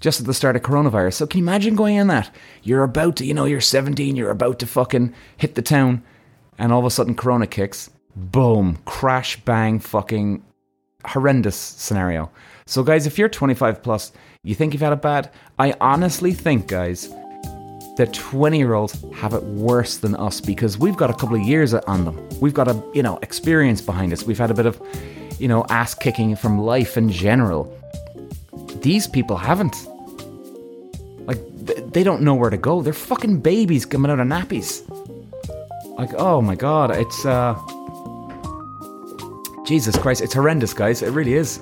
Just 0.00 0.18
at 0.18 0.26
the 0.26 0.34
start 0.34 0.56
of 0.56 0.62
coronavirus. 0.62 1.14
So, 1.14 1.28
can 1.28 1.38
you 1.38 1.44
imagine 1.44 1.76
going 1.76 1.94
in 1.94 2.08
that? 2.08 2.34
You're 2.64 2.82
about 2.82 3.14
to, 3.16 3.24
you 3.24 3.32
know, 3.32 3.44
you're 3.44 3.60
17, 3.60 4.16
you're 4.16 4.30
about 4.30 4.58
to 4.58 4.66
fucking 4.66 5.14
hit 5.36 5.54
the 5.54 5.62
town, 5.62 6.02
and 6.58 6.72
all 6.72 6.80
of 6.80 6.86
a 6.86 6.90
sudden, 6.90 7.14
Corona 7.14 7.46
kicks. 7.46 7.88
Boom. 8.16 8.78
Crash, 8.84 9.36
bang, 9.44 9.78
fucking 9.78 10.42
horrendous 11.04 11.56
scenario. 11.56 12.32
So, 12.66 12.82
guys, 12.82 13.06
if 13.06 13.16
you're 13.16 13.28
25 13.28 13.80
plus, 13.80 14.10
you 14.46 14.54
think 14.54 14.72
you've 14.72 14.82
had 14.82 14.92
it 14.92 15.02
bad? 15.02 15.30
I 15.58 15.74
honestly 15.80 16.32
think, 16.32 16.68
guys, 16.68 17.08
that 17.96 18.12
20 18.12 18.56
year 18.56 18.74
olds 18.74 19.04
have 19.16 19.34
it 19.34 19.42
worse 19.42 19.96
than 19.96 20.14
us 20.14 20.40
because 20.40 20.78
we've 20.78 20.96
got 20.96 21.10
a 21.10 21.14
couple 21.14 21.34
of 21.34 21.42
years 21.42 21.74
on 21.74 22.04
them. 22.04 22.28
We've 22.40 22.54
got 22.54 22.68
a, 22.68 22.80
you 22.94 23.02
know, 23.02 23.18
experience 23.22 23.80
behind 23.80 24.12
us. 24.12 24.22
We've 24.22 24.38
had 24.38 24.52
a 24.52 24.54
bit 24.54 24.66
of, 24.66 24.80
you 25.40 25.48
know, 25.48 25.66
ass 25.68 25.94
kicking 25.94 26.36
from 26.36 26.60
life 26.60 26.96
in 26.96 27.10
general. 27.10 27.76
These 28.82 29.08
people 29.08 29.36
haven't. 29.36 29.74
Like, 31.26 31.40
they 31.92 32.04
don't 32.04 32.22
know 32.22 32.36
where 32.36 32.50
to 32.50 32.56
go. 32.56 32.82
They're 32.82 32.92
fucking 32.92 33.40
babies 33.40 33.84
coming 33.84 34.12
out 34.12 34.20
of 34.20 34.28
nappies. 34.28 34.88
Like, 35.98 36.14
oh 36.14 36.40
my 36.40 36.54
god, 36.54 36.92
it's, 36.92 37.26
uh. 37.26 37.58
Jesus 39.66 39.98
Christ, 39.98 40.20
it's 40.20 40.34
horrendous, 40.34 40.72
guys. 40.72 41.02
It 41.02 41.10
really 41.10 41.34
is. 41.34 41.58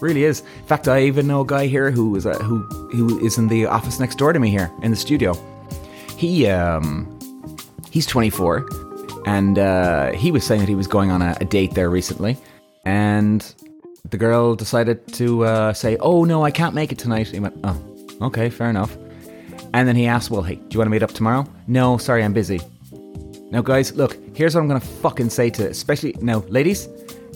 Really 0.00 0.24
is. 0.24 0.40
In 0.40 0.66
fact, 0.66 0.88
I 0.88 1.02
even 1.02 1.26
know 1.26 1.40
a 1.40 1.46
guy 1.46 1.66
here 1.66 1.90
who 1.90 2.14
is 2.16 2.26
uh, 2.26 2.38
who 2.38 2.62
who 2.92 3.18
is 3.24 3.38
in 3.38 3.48
the 3.48 3.66
office 3.66 3.98
next 3.98 4.16
door 4.18 4.32
to 4.32 4.38
me 4.38 4.50
here 4.50 4.70
in 4.82 4.90
the 4.90 4.96
studio. 4.96 5.34
He 6.16 6.46
um 6.46 7.18
he's 7.90 8.06
24, 8.06 8.68
and 9.26 9.58
uh, 9.58 10.12
he 10.12 10.30
was 10.30 10.44
saying 10.44 10.60
that 10.60 10.68
he 10.68 10.74
was 10.74 10.86
going 10.86 11.10
on 11.10 11.22
a, 11.22 11.36
a 11.40 11.44
date 11.44 11.74
there 11.74 11.88
recently, 11.88 12.36
and 12.84 13.54
the 14.10 14.18
girl 14.18 14.54
decided 14.54 15.06
to 15.14 15.44
uh, 15.44 15.72
say, 15.72 15.96
"Oh 16.00 16.24
no, 16.24 16.44
I 16.44 16.50
can't 16.50 16.74
make 16.74 16.92
it 16.92 16.98
tonight." 16.98 17.28
He 17.28 17.40
went, 17.40 17.58
"Oh, 17.64 17.80
okay, 18.20 18.50
fair 18.50 18.68
enough." 18.68 18.96
And 19.76 19.86
then 19.86 19.94
he 19.94 20.06
asked, 20.06 20.30
Well, 20.30 20.42
hey, 20.42 20.54
do 20.54 20.66
you 20.70 20.78
want 20.78 20.86
to 20.86 20.90
meet 20.90 21.02
up 21.02 21.12
tomorrow? 21.12 21.46
No, 21.66 21.98
sorry, 21.98 22.24
I'm 22.24 22.32
busy. 22.32 22.60
Now, 23.50 23.60
guys, 23.60 23.94
look, 23.94 24.16
here's 24.34 24.54
what 24.54 24.62
I'm 24.62 24.68
gonna 24.68 24.80
fucking 24.80 25.28
say 25.28 25.50
to 25.50 25.68
especially 25.68 26.16
now, 26.22 26.38
ladies, 26.48 26.88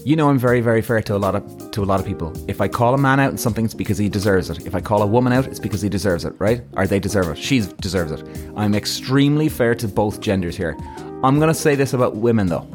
you 0.05 0.17
know 0.17 0.31
I'm 0.31 0.39
very, 0.39 0.61
very 0.61 0.83
fair 0.83 1.03
to 1.03 1.15
a 1.15 1.19
lot 1.19 1.35
of 1.35 1.71
to 1.73 1.83
a 1.83 1.85
lot 1.85 2.01
of 2.01 2.07
people. 2.07 2.33
If 2.49 2.61
I 2.61 2.69
call 2.69 2.95
a 2.95 2.99
man 2.99 3.21
out 3.21 3.31
in 3.31 3.39
something, 3.39 3.65
it's 3.65 3.75
because 3.75 3.99
he 3.99 4.09
deserves 4.09 4.49
it. 4.51 4.67
If 4.67 4.75
I 4.75 4.81
call 4.81 5.03
a 5.03 5.07
woman 5.07 5.33
out, 5.33 5.47
it's 5.47 5.59
because 5.59 5.83
he 5.83 5.89
deserves 5.89 6.25
it, 6.25 6.35
right? 6.39 6.63
Or 6.73 6.87
they 6.87 6.99
deserve 6.99 7.29
it. 7.29 7.39
She 7.39 7.61
deserves 7.81 8.13
it. 8.13 8.51
I'm 8.57 8.75
extremely 8.75 9.49
fair 9.49 9.75
to 9.75 9.89
both 9.89 10.21
genders 10.21 10.57
here. 10.57 10.77
I'm 11.23 11.39
gonna 11.39 11.55
say 11.55 11.75
this 11.75 11.93
about 11.93 12.17
women 12.17 12.47
though. 12.47 12.67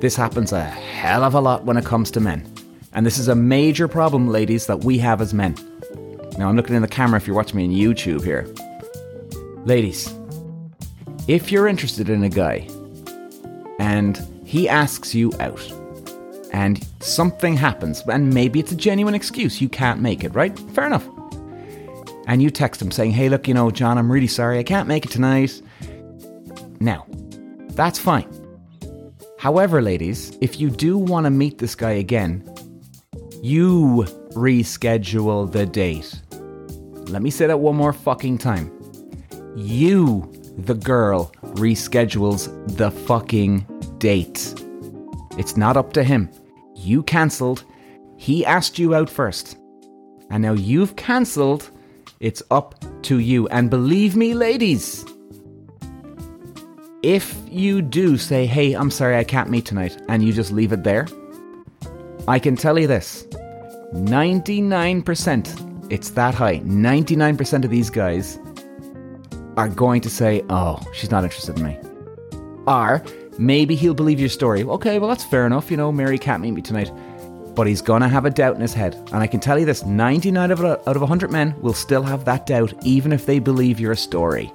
This 0.00 0.16
happens 0.16 0.52
a 0.52 0.62
hell 0.64 1.22
of 1.22 1.34
a 1.34 1.40
lot 1.40 1.64
when 1.64 1.76
it 1.76 1.84
comes 1.84 2.10
to 2.12 2.20
men. 2.20 2.52
And 2.92 3.06
this 3.06 3.18
is 3.18 3.28
a 3.28 3.34
major 3.34 3.88
problem, 3.88 4.28
ladies, 4.28 4.66
that 4.66 4.84
we 4.84 4.98
have 4.98 5.20
as 5.20 5.32
men. 5.32 5.56
Now, 6.38 6.48
I'm 6.48 6.56
looking 6.56 6.76
in 6.76 6.82
the 6.82 6.88
camera 6.88 7.16
if 7.16 7.26
you're 7.26 7.36
watching 7.36 7.56
me 7.56 7.64
on 7.64 7.70
YouTube 7.70 8.24
here. 8.24 8.46
Ladies, 9.64 10.12
if 11.26 11.50
you're 11.50 11.68
interested 11.68 12.08
in 12.08 12.22
a 12.22 12.28
guy 12.28 12.68
and 13.78 14.20
he 14.44 14.68
asks 14.68 15.14
you 15.14 15.32
out 15.40 15.60
and 16.54 16.86
something 17.00 17.56
happens, 17.56 18.04
and 18.06 18.32
maybe 18.32 18.60
it's 18.60 18.70
a 18.70 18.76
genuine 18.76 19.12
excuse, 19.12 19.60
you 19.60 19.68
can't 19.68 20.00
make 20.00 20.22
it, 20.22 20.32
right? 20.36 20.56
Fair 20.70 20.86
enough. 20.86 21.04
And 22.28 22.40
you 22.40 22.48
text 22.48 22.80
him 22.80 22.92
saying, 22.92 23.10
hey, 23.10 23.28
look, 23.28 23.48
you 23.48 23.54
know, 23.54 23.72
John, 23.72 23.98
I'm 23.98 24.10
really 24.10 24.28
sorry, 24.28 24.60
I 24.60 24.62
can't 24.62 24.86
make 24.86 25.04
it 25.04 25.10
tonight. 25.10 25.60
Now, 26.78 27.06
that's 27.70 27.98
fine. 27.98 28.28
However, 29.36 29.82
ladies, 29.82 30.38
if 30.40 30.60
you 30.60 30.70
do 30.70 30.96
want 30.96 31.24
to 31.24 31.30
meet 31.30 31.58
this 31.58 31.74
guy 31.74 31.90
again, 31.90 32.48
you 33.42 34.06
reschedule 34.34 35.50
the 35.50 35.66
date. 35.66 36.22
Let 37.10 37.20
me 37.20 37.30
say 37.30 37.48
that 37.48 37.58
one 37.58 37.74
more 37.74 37.92
fucking 37.92 38.38
time. 38.38 38.70
You, 39.56 40.32
the 40.56 40.74
girl, 40.74 41.32
reschedules 41.56 42.48
the 42.76 42.92
fucking 42.92 43.66
date. 43.98 44.54
It's 45.36 45.56
not 45.56 45.76
up 45.76 45.92
to 45.94 46.04
him. 46.04 46.30
You 46.84 47.02
cancelled. 47.02 47.64
He 48.16 48.44
asked 48.44 48.78
you 48.78 48.94
out 48.94 49.10
first. 49.10 49.56
And 50.30 50.42
now 50.42 50.52
you've 50.52 50.96
cancelled. 50.96 51.70
It's 52.20 52.42
up 52.50 52.74
to 53.02 53.18
you. 53.18 53.48
And 53.48 53.70
believe 53.70 54.16
me, 54.16 54.34
ladies, 54.34 55.04
if 57.02 57.36
you 57.50 57.82
do 57.82 58.16
say, 58.16 58.46
hey, 58.46 58.72
I'm 58.72 58.90
sorry, 58.90 59.16
I 59.16 59.24
can't 59.24 59.50
meet 59.50 59.66
tonight, 59.66 60.00
and 60.08 60.24
you 60.24 60.32
just 60.32 60.52
leave 60.52 60.72
it 60.72 60.84
there, 60.84 61.06
I 62.26 62.38
can 62.38 62.56
tell 62.56 62.78
you 62.78 62.86
this 62.86 63.24
99%, 63.92 65.92
it's 65.92 66.10
that 66.10 66.34
high, 66.34 66.60
99% 66.60 67.64
of 67.64 67.70
these 67.70 67.90
guys 67.90 68.38
are 69.58 69.68
going 69.68 70.00
to 70.00 70.08
say, 70.08 70.42
oh, 70.48 70.80
she's 70.94 71.10
not 71.10 71.24
interested 71.24 71.58
in 71.58 71.64
me. 71.64 71.78
Or 72.66 73.02
maybe 73.38 73.74
he'll 73.74 73.94
believe 73.94 74.20
your 74.20 74.28
story. 74.28 74.64
Okay, 74.64 74.98
well, 74.98 75.08
that's 75.08 75.24
fair 75.24 75.46
enough. 75.46 75.70
You 75.70 75.76
know, 75.76 75.92
Mary 75.92 76.18
can't 76.18 76.42
meet 76.42 76.52
me 76.52 76.62
tonight. 76.62 76.90
But 77.54 77.66
he's 77.68 77.82
going 77.82 78.02
to 78.02 78.08
have 78.08 78.24
a 78.24 78.30
doubt 78.30 78.56
in 78.56 78.60
his 78.60 78.74
head. 78.74 78.94
And 79.12 79.22
I 79.22 79.26
can 79.28 79.38
tell 79.38 79.58
you 79.58 79.64
this 79.64 79.84
99 79.84 80.50
out 80.50 80.60
of 80.86 81.00
100 81.00 81.30
men 81.30 81.54
will 81.60 81.72
still 81.72 82.02
have 82.02 82.24
that 82.24 82.46
doubt, 82.46 82.74
even 82.82 83.12
if 83.12 83.26
they 83.26 83.38
believe 83.38 83.78
your 83.78 83.94
story. 83.94 84.52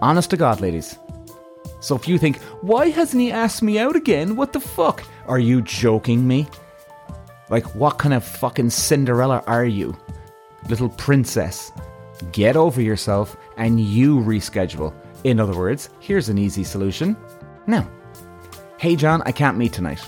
Honest 0.00 0.30
to 0.30 0.36
God, 0.36 0.60
ladies. 0.60 0.96
So 1.80 1.96
if 1.96 2.06
you 2.06 2.18
think, 2.18 2.38
why 2.60 2.90
hasn't 2.90 3.20
he 3.20 3.32
asked 3.32 3.62
me 3.62 3.78
out 3.78 3.96
again? 3.96 4.36
What 4.36 4.52
the 4.52 4.60
fuck? 4.60 5.02
Are 5.26 5.38
you 5.38 5.60
joking 5.62 6.26
me? 6.28 6.46
Like, 7.48 7.64
what 7.74 7.98
kind 7.98 8.14
of 8.14 8.22
fucking 8.22 8.70
Cinderella 8.70 9.42
are 9.46 9.64
you? 9.64 9.96
Little 10.68 10.90
princess. 10.90 11.72
Get 12.32 12.54
over 12.54 12.80
yourself 12.80 13.36
and 13.56 13.80
you 13.80 14.20
reschedule. 14.20 14.94
In 15.24 15.38
other 15.38 15.56
words, 15.56 15.90
here's 16.00 16.28
an 16.28 16.38
easy 16.38 16.64
solution. 16.64 17.16
Now, 17.66 17.88
hey 18.78 18.96
John, 18.96 19.22
I 19.26 19.32
can't 19.32 19.58
meet 19.58 19.72
tonight. 19.72 20.00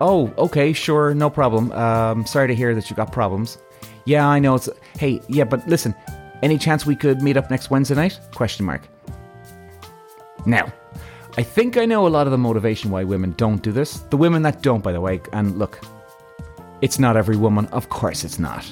Oh, 0.00 0.32
okay, 0.38 0.72
sure, 0.72 1.14
no 1.14 1.28
problem. 1.28 1.70
Um, 1.72 2.24
sorry 2.26 2.48
to 2.48 2.54
hear 2.54 2.74
that 2.74 2.88
you 2.88 2.96
got 2.96 3.12
problems. 3.12 3.58
Yeah, 4.06 4.26
I 4.26 4.38
know 4.38 4.54
it's. 4.54 4.68
Hey, 4.98 5.20
yeah, 5.28 5.44
but 5.44 5.66
listen, 5.68 5.94
any 6.42 6.56
chance 6.56 6.86
we 6.86 6.96
could 6.96 7.22
meet 7.22 7.36
up 7.36 7.50
next 7.50 7.70
Wednesday 7.70 7.94
night? 7.94 8.18
Question 8.34 8.64
mark. 8.64 8.88
Now, 10.46 10.72
I 11.36 11.42
think 11.42 11.76
I 11.76 11.84
know 11.84 12.06
a 12.06 12.08
lot 12.08 12.26
of 12.26 12.30
the 12.30 12.38
motivation 12.38 12.90
why 12.90 13.04
women 13.04 13.34
don't 13.36 13.62
do 13.62 13.72
this. 13.72 13.98
The 14.10 14.16
women 14.16 14.42
that 14.42 14.62
don't, 14.62 14.82
by 14.82 14.92
the 14.92 15.00
way, 15.00 15.20
and 15.32 15.58
look, 15.58 15.78
it's 16.80 16.98
not 16.98 17.16
every 17.16 17.36
woman. 17.36 17.66
Of 17.66 17.90
course 17.90 18.24
it's 18.24 18.38
not. 18.38 18.64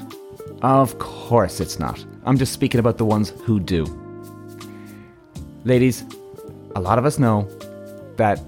Of 0.62 0.98
course 0.98 1.60
it's 1.60 1.78
not. 1.78 2.04
I'm 2.24 2.38
just 2.38 2.52
speaking 2.52 2.80
about 2.80 2.96
the 2.96 3.04
ones 3.04 3.30
who 3.44 3.60
do. 3.60 3.84
Ladies, 5.68 6.02
a 6.76 6.80
lot 6.80 6.98
of 6.98 7.04
us 7.04 7.18
know 7.18 7.46
that 8.16 8.40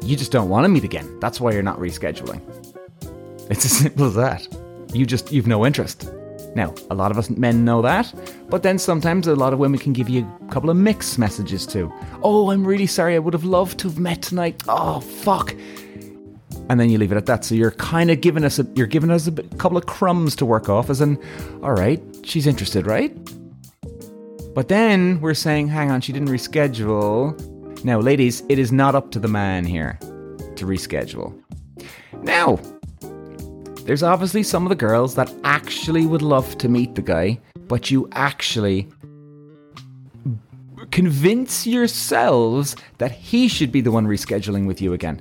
you 0.00 0.16
just 0.16 0.32
don't 0.32 0.48
want 0.48 0.64
to 0.64 0.70
meet 0.70 0.82
again. 0.82 1.20
That's 1.20 1.42
why 1.42 1.52
you're 1.52 1.62
not 1.62 1.78
rescheduling. 1.78 2.40
It's 3.50 3.66
as 3.66 3.72
simple 3.82 4.06
as 4.06 4.14
that. 4.14 4.48
You 4.94 5.04
just, 5.04 5.30
you've 5.30 5.46
no 5.46 5.66
interest. 5.66 6.10
Now, 6.54 6.74
a 6.90 6.94
lot 6.94 7.10
of 7.10 7.18
us 7.18 7.28
men 7.28 7.66
know 7.66 7.82
that, 7.82 8.10
but 8.48 8.62
then 8.62 8.78
sometimes 8.78 9.26
a 9.26 9.36
lot 9.36 9.52
of 9.52 9.58
women 9.58 9.78
can 9.78 9.92
give 9.92 10.08
you 10.08 10.26
a 10.48 10.50
couple 10.50 10.70
of 10.70 10.78
mixed 10.78 11.18
messages 11.18 11.66
too. 11.66 11.92
Oh, 12.22 12.50
I'm 12.50 12.66
really 12.66 12.86
sorry, 12.86 13.14
I 13.14 13.18
would 13.18 13.34
have 13.34 13.44
loved 13.44 13.78
to 13.80 13.88
have 13.88 13.98
met 13.98 14.22
tonight. 14.22 14.62
Oh, 14.66 15.00
fuck. 15.00 15.54
And 16.70 16.80
then 16.80 16.88
you 16.88 16.96
leave 16.96 17.12
it 17.12 17.18
at 17.18 17.26
that. 17.26 17.44
So 17.44 17.54
you're 17.54 17.72
kind 17.72 18.10
of 18.10 18.22
giving 18.22 18.44
us 18.44 18.58
a, 18.58 18.66
you're 18.74 18.86
giving 18.86 19.10
us 19.10 19.26
a 19.26 19.32
couple 19.58 19.76
of 19.76 19.84
crumbs 19.84 20.34
to 20.36 20.46
work 20.46 20.70
off, 20.70 20.88
as 20.88 21.02
in, 21.02 21.22
all 21.62 21.72
right, 21.72 22.02
she's 22.22 22.46
interested, 22.46 22.86
right? 22.86 23.14
But 24.54 24.68
then 24.68 25.20
we're 25.20 25.34
saying, 25.34 25.68
hang 25.68 25.90
on, 25.90 26.00
she 26.00 26.12
didn't 26.12 26.28
reschedule. 26.28 27.34
Now, 27.84 27.98
ladies, 27.98 28.44
it 28.48 28.58
is 28.58 28.70
not 28.70 28.94
up 28.94 29.10
to 29.10 29.18
the 29.18 29.28
man 29.28 29.64
here 29.64 29.98
to 30.00 30.64
reschedule. 30.64 31.36
Now, 32.22 32.60
there's 33.84 34.04
obviously 34.04 34.44
some 34.44 34.64
of 34.64 34.70
the 34.70 34.76
girls 34.76 35.16
that 35.16 35.32
actually 35.42 36.06
would 36.06 36.22
love 36.22 36.56
to 36.58 36.68
meet 36.68 36.94
the 36.94 37.02
guy, 37.02 37.40
but 37.66 37.90
you 37.90 38.08
actually 38.12 38.88
convince 40.92 41.66
yourselves 41.66 42.76
that 42.98 43.10
he 43.10 43.48
should 43.48 43.72
be 43.72 43.80
the 43.80 43.90
one 43.90 44.06
rescheduling 44.06 44.66
with 44.66 44.80
you 44.80 44.92
again. 44.92 45.20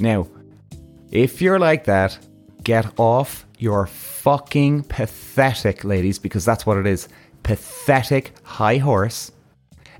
Now, 0.00 0.26
if 1.12 1.40
you're 1.40 1.60
like 1.60 1.84
that, 1.84 2.18
get 2.64 2.92
off 2.98 3.46
your 3.58 3.86
fucking 3.86 4.82
pathetic, 4.84 5.84
ladies, 5.84 6.18
because 6.18 6.44
that's 6.44 6.66
what 6.66 6.76
it 6.76 6.86
is 6.86 7.08
pathetic 7.44 8.32
high 8.42 8.78
horse 8.78 9.30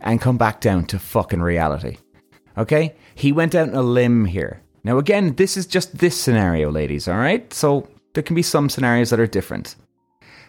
and 0.00 0.20
come 0.20 0.36
back 0.36 0.60
down 0.60 0.84
to 0.86 0.98
fucking 0.98 1.40
reality. 1.40 1.98
Okay? 2.58 2.94
He 3.14 3.30
went 3.30 3.54
out 3.54 3.68
on 3.68 3.74
a 3.76 3.82
limb 3.82 4.24
here. 4.24 4.60
Now, 4.82 4.98
again, 4.98 5.36
this 5.36 5.56
is 5.56 5.66
just 5.66 5.98
this 5.98 6.20
scenario, 6.20 6.70
ladies, 6.70 7.06
all 7.06 7.16
right? 7.16 7.50
So 7.54 7.88
there 8.12 8.22
can 8.22 8.34
be 8.34 8.42
some 8.42 8.68
scenarios 8.68 9.10
that 9.10 9.20
are 9.20 9.26
different. 9.26 9.76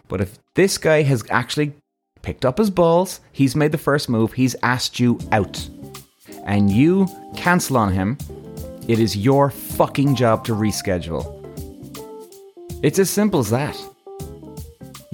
But 0.07 0.21
if 0.21 0.39
this 0.55 0.77
guy 0.77 1.03
has 1.03 1.23
actually 1.29 1.73
picked 2.21 2.43
up 2.43 2.57
his 2.57 2.69
balls, 2.69 3.21
he's 3.31 3.55
made 3.55 3.71
the 3.71 3.77
first 3.77 4.09
move, 4.09 4.33
he's 4.33 4.55
asked 4.63 4.99
you 4.99 5.19
out, 5.31 5.69
and 6.45 6.71
you 6.71 7.07
cancel 7.35 7.77
on 7.77 7.93
him, 7.93 8.17
it 8.87 8.99
is 8.99 9.15
your 9.15 9.49
fucking 9.49 10.15
job 10.15 10.43
to 10.45 10.53
reschedule. 10.53 11.31
It's 12.83 12.99
as 12.99 13.09
simple 13.09 13.39
as 13.39 13.49
that. 13.51 13.75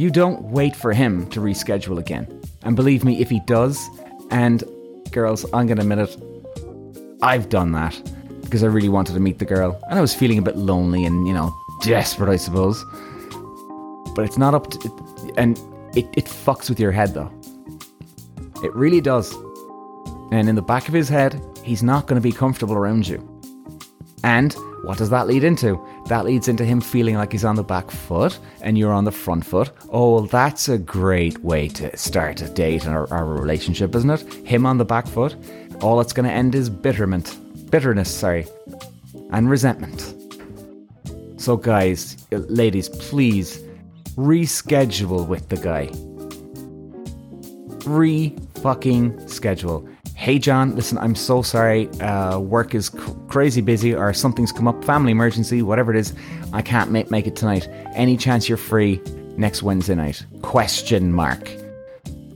You 0.02 0.10
don't 0.10 0.42
wait 0.46 0.76
for 0.76 0.94
him 0.94 1.30
to 1.30 1.40
reschedule 1.40 2.00
again. 2.00 2.42
And 2.64 2.76
believe 2.76 3.04
me, 3.04 3.22
if 3.22 3.30
he 3.30 3.40
does, 3.42 3.88
and 4.32 4.64
girls, 5.12 5.46
I'm 5.54 5.68
going 5.68 5.78
to 5.78 5.84
admit 5.84 6.00
it, 6.00 6.18
I've 7.22 7.50
done 7.50 7.72
that 7.74 8.02
because 8.42 8.64
I 8.64 8.66
really 8.66 8.90
wanted 8.90 9.14
to 9.14 9.20
meet 9.20 9.38
the 9.38 9.46
girl 9.46 9.80
and 9.92 10.00
I 10.00 10.02
was 10.02 10.16
feeling 10.16 10.40
a 10.40 10.42
bit 10.42 10.58
lonely 10.58 11.06
and, 11.06 11.28
you 11.28 11.36
know, 11.36 11.56
desperate, 11.84 12.32
I 12.32 12.38
suppose. 12.38 12.84
But 14.16 14.26
it's 14.26 14.40
not 14.40 14.56
up 14.56 14.72
to. 14.72 15.34
And 15.38 15.60
it, 15.96 16.08
it 16.18 16.26
fucks 16.26 16.68
with 16.68 16.80
your 16.80 16.92
head, 16.92 17.14
though. 17.14 17.32
It 18.64 18.74
really 18.74 19.02
does. 19.02 19.32
And 20.32 20.50
in 20.50 20.56
the 20.56 20.64
back 20.64 20.88
of 20.88 20.96
his 20.96 21.10
head, 21.10 21.40
he's 21.64 21.84
not 21.84 22.08
going 22.08 22.20
to 22.20 22.28
be 22.28 22.32
comfortable 22.32 22.74
around 22.74 23.08
you. 23.08 23.20
And 24.24 24.52
what 24.82 24.98
does 24.98 25.12
that 25.12 25.28
lead 25.28 25.44
into? 25.44 25.80
That 26.08 26.26
leads 26.26 26.48
into 26.48 26.66
him 26.66 26.82
feeling 26.82 27.16
like 27.16 27.32
he's 27.32 27.46
on 27.46 27.56
the 27.56 27.64
back 27.64 27.90
foot 27.90 28.38
and 28.62 28.78
you're 28.78 28.92
on 28.92 29.06
the 29.06 29.12
front 29.12 29.46
foot. 29.46 29.72
Oh, 29.90 30.14
well, 30.14 30.24
that's 30.24 30.68
a 30.68 30.78
great 30.78 31.38
way 31.40 31.68
to 31.70 31.96
start 31.96 32.42
a 32.42 32.50
date 32.50 32.86
or, 32.88 33.04
or 33.14 33.22
a 33.22 33.40
relationship, 33.40 33.96
isn't 33.96 34.10
it? 34.10 34.34
Him 34.46 34.66
on 34.66 34.78
the 34.78 34.86
back 34.86 35.08
foot. 35.08 35.36
All 35.82 36.02
it's 36.02 36.14
going 36.14 36.28
to 36.28 36.32
end 36.34 36.54
is 36.54 36.70
bitterment. 36.70 37.38
Bitterness, 37.72 38.14
sorry. 38.14 38.46
And 39.32 39.50
resentment. 39.50 40.14
So, 41.38 41.56
guys, 41.56 42.18
ladies, 42.32 42.90
please 42.90 43.60
reschedule 44.16 45.26
with 45.28 45.50
the 45.50 45.58
guy. 45.58 45.90
Re 47.90 48.36
fucking 48.56 49.28
schedule. 49.28 49.88
Hey, 50.16 50.38
John, 50.38 50.76
listen, 50.76 51.00
I'm 51.00 51.16
so 51.16 51.42
sorry. 51.42 51.90
Uh, 52.00 52.38
work 52.38 52.76
is 52.76 52.90
crazy 53.32 53.62
busy, 53.62 53.96
or 53.96 54.14
something's 54.14 54.52
come 54.52 54.68
up, 54.68 54.84
family 54.84 55.14
emergency, 55.14 55.62
whatever 55.62 55.94
it 55.94 55.98
is. 55.98 56.14
I 56.52 56.62
can't 56.62 56.92
make, 56.92 57.10
make 57.10 57.26
it 57.26 57.36
tonight. 57.36 57.68
Any 57.96 58.18
chance 58.18 58.50
you're 58.50 58.58
free 58.58 59.02
next 59.38 59.64
Wednesday 59.64 59.96
night? 59.96 60.26
Question 60.42 61.14
mark. 61.14 61.50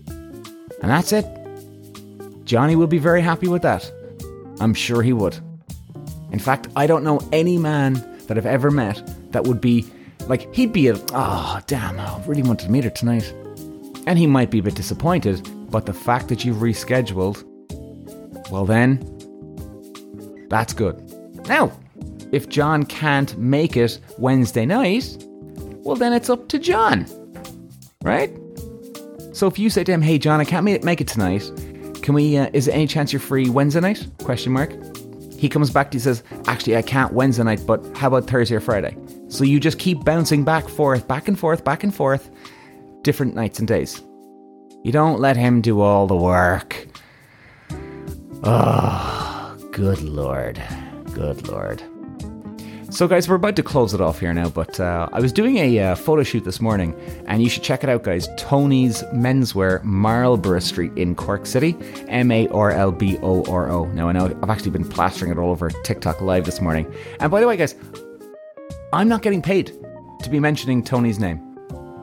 And 0.08 0.92
that's 0.92 1.12
it. 1.12 1.26
Johnny 2.46 2.76
will 2.76 2.88
be 2.88 2.98
very 2.98 3.22
happy 3.22 3.48
with 3.48 3.62
that. 3.64 3.92
I'm 4.62 4.74
sure 4.74 5.02
he 5.02 5.12
would. 5.12 5.38
In 6.32 6.40
fact, 6.40 6.70
I 6.76 6.88
don't 6.88 7.04
know 7.04 7.20
any 7.34 7.58
man 7.58 7.94
that 8.28 8.38
I've 8.38 8.46
ever 8.46 8.72
met 8.72 9.02
that 9.32 9.44
would 9.44 9.60
be 9.60 9.86
like, 10.28 10.54
he'd 10.56 10.72
be 10.72 10.88
a, 10.88 10.96
oh, 11.14 11.60
damn, 11.68 12.00
I 12.00 12.24
really 12.26 12.42
wanted 12.42 12.66
to 12.66 12.72
meet 12.72 12.84
her 12.86 12.90
tonight. 12.90 13.34
And 14.08 14.18
he 14.18 14.28
might 14.28 14.50
be 14.50 14.60
a 14.60 14.64
bit 14.64 14.76
disappointed, 14.76 15.48
but 15.70 15.88
the 15.88 15.94
fact 15.94 16.30
that 16.30 16.46
you've 16.46 16.58
rescheduled, 16.58 17.44
well, 18.50 18.66
then, 18.66 19.15
that's 20.50 20.74
good. 20.74 20.98
Now, 21.48 21.72
if 22.32 22.50
John 22.50 22.84
can't 22.84 23.38
make 23.38 23.78
it 23.78 24.00
Wednesday 24.18 24.66
night, 24.66 25.18
well, 25.84 25.96
then 25.96 26.14
it's 26.14 26.30
up 26.30 26.48
to 26.50 26.60
John, 26.60 27.06
right? 28.04 28.32
So 29.34 29.48
if 29.48 29.60
you 29.60 29.70
say 29.70 29.84
to 29.84 29.92
him, 29.92 30.02
"Hey, 30.02 30.18
John, 30.18 30.40
I 30.40 30.46
can't 30.46 30.66
make 30.84 31.02
it 31.02 31.08
tonight. 31.08 31.50
Can 32.02 32.14
we? 32.14 32.38
Uh, 32.38 32.50
is 32.54 32.66
there 32.66 32.76
any 32.76 32.88
chance 32.88 33.12
you're 33.14 33.20
free 33.20 33.50
Wednesday 33.50 33.82
night?" 33.82 34.08
Question 34.24 34.54
mark. 34.54 34.74
He 35.38 35.50
comes 35.50 35.70
back 35.70 35.92
to 35.92 35.96
you 35.96 36.00
says, 36.00 36.24
"Actually, 36.48 36.78
I 36.78 36.82
can't 36.82 37.14
Wednesday 37.14 37.44
night, 37.44 37.62
but 37.68 37.86
how 37.96 38.08
about 38.08 38.28
Thursday 38.28 38.56
or 38.56 38.62
Friday?" 38.62 38.96
So 39.28 39.44
you 39.44 39.60
just 39.60 39.80
keep 39.80 40.04
bouncing 40.06 40.44
back 40.44 40.70
forth, 40.70 41.08
back 41.08 41.28
and 41.28 41.38
forth, 41.38 41.64
back 41.64 41.84
and 41.84 41.94
forth, 41.94 42.30
different 43.02 43.36
nights 43.36 43.60
and 43.60 43.68
days. 43.68 44.02
You 44.84 44.92
don't 44.92 45.20
let 45.20 45.36
him 45.36 45.62
do 45.62 45.82
all 45.82 46.08
the 46.08 46.16
work. 46.16 46.88
Oh, 48.44 49.15
good 49.76 50.02
lord. 50.04 50.64
Good 51.14 51.50
lord. 51.50 51.84
So, 52.90 53.10
guys, 53.10 53.28
we're 53.28 53.36
about 53.36 53.58
to 53.58 53.64
close 53.64 53.94
it 53.94 54.00
off 54.00 54.22
here 54.22 54.34
now, 54.34 54.48
but 54.48 54.80
uh, 54.80 55.10
I 55.12 55.20
was 55.20 55.34
doing 55.34 55.58
a 55.58 55.80
uh, 55.80 55.96
photo 55.96 56.24
shoot 56.24 56.46
this 56.46 56.62
morning, 56.62 56.96
and 57.28 57.44
you 57.44 57.50
should 57.50 57.62
check 57.62 57.84
it 57.84 57.90
out, 57.90 58.04
guys. 58.04 58.30
Tony's 58.38 59.04
Menswear, 59.14 59.84
Marlborough 59.84 60.62
Street 60.62 60.94
in 60.96 61.14
Cork 61.14 61.46
City, 61.46 61.76
M 62.08 62.32
A 62.32 62.48
R 62.50 62.72
L 62.72 62.94
B 62.94 63.18
O 63.22 63.44
R 63.52 63.70
O. 63.70 63.84
Now, 63.88 64.08
I 64.08 64.14
know 64.14 64.28
I've 64.42 64.50
actually 64.50 64.72
been 64.72 64.88
plastering 64.88 65.30
it 65.30 65.38
all 65.38 65.52
over 65.52 65.70
TikTok 65.70 66.22
Live 66.22 66.46
this 66.46 66.62
morning. 66.62 66.90
And 67.20 67.30
by 67.30 67.42
the 67.42 67.48
way, 67.48 67.58
guys, 67.58 67.76
I'm 68.94 69.10
not 69.10 69.24
getting 69.24 69.42
paid 69.42 69.74
to 70.24 70.30
be 70.30 70.40
mentioning 70.40 70.86
Tony's 70.86 71.20
name. 71.20 71.42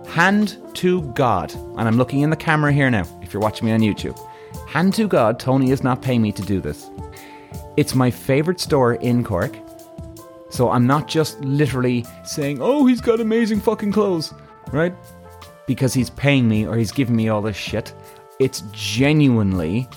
Hand 0.08 0.58
to 0.74 1.00
God, 1.12 1.54
and 1.54 1.88
I'm 1.88 1.96
looking 1.96 2.20
in 2.20 2.28
the 2.28 2.36
camera 2.36 2.70
here 2.70 2.90
now, 2.90 3.06
if 3.22 3.32
you're 3.32 3.42
watching 3.42 3.64
me 3.64 3.72
on 3.72 3.80
YouTube. 3.80 4.18
Hand 4.68 4.92
to 4.94 5.08
God, 5.08 5.40
Tony 5.40 5.70
is 5.70 5.82
not 5.82 6.02
paying 6.02 6.20
me 6.20 6.32
to 6.32 6.42
do 6.42 6.60
this. 6.60 6.90
It's 7.76 7.94
my 7.94 8.10
favourite 8.10 8.60
store 8.60 8.94
in 8.94 9.24
Cork. 9.24 9.56
So 10.50 10.70
I'm 10.70 10.86
not 10.86 11.08
just 11.08 11.40
literally 11.40 12.04
saying, 12.24 12.58
oh, 12.60 12.84
he's 12.84 13.00
got 13.00 13.20
amazing 13.20 13.60
fucking 13.60 13.92
clothes, 13.92 14.34
right? 14.70 14.94
Because 15.66 15.94
he's 15.94 16.10
paying 16.10 16.46
me 16.48 16.66
or 16.66 16.76
he's 16.76 16.92
giving 16.92 17.16
me 17.16 17.30
all 17.30 17.40
this 17.40 17.56
shit. 17.56 17.94
It's 18.38 18.62
genuinely 18.72 19.88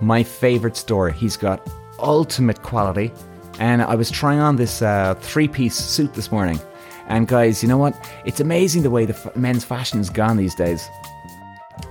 my 0.00 0.22
favorite 0.22 0.76
store. 0.76 1.08
He's 1.10 1.36
got 1.36 1.66
ultimate 1.98 2.62
quality. 2.62 3.10
And 3.58 3.82
I 3.82 3.94
was 3.94 4.10
trying 4.10 4.40
on 4.40 4.56
this 4.56 4.82
uh, 4.82 5.14
three 5.20 5.48
piece 5.48 5.76
suit 5.76 6.12
this 6.14 6.30
morning. 6.30 6.60
And 7.06 7.28
guys, 7.28 7.62
you 7.62 7.68
know 7.68 7.78
what? 7.78 7.94
It's 8.24 8.40
amazing 8.40 8.82
the 8.82 8.90
way 8.90 9.04
the 9.04 9.14
f- 9.14 9.36
men's 9.36 9.64
fashion 9.64 9.98
has 9.98 10.10
gone 10.10 10.36
these 10.36 10.54
days. 10.54 10.88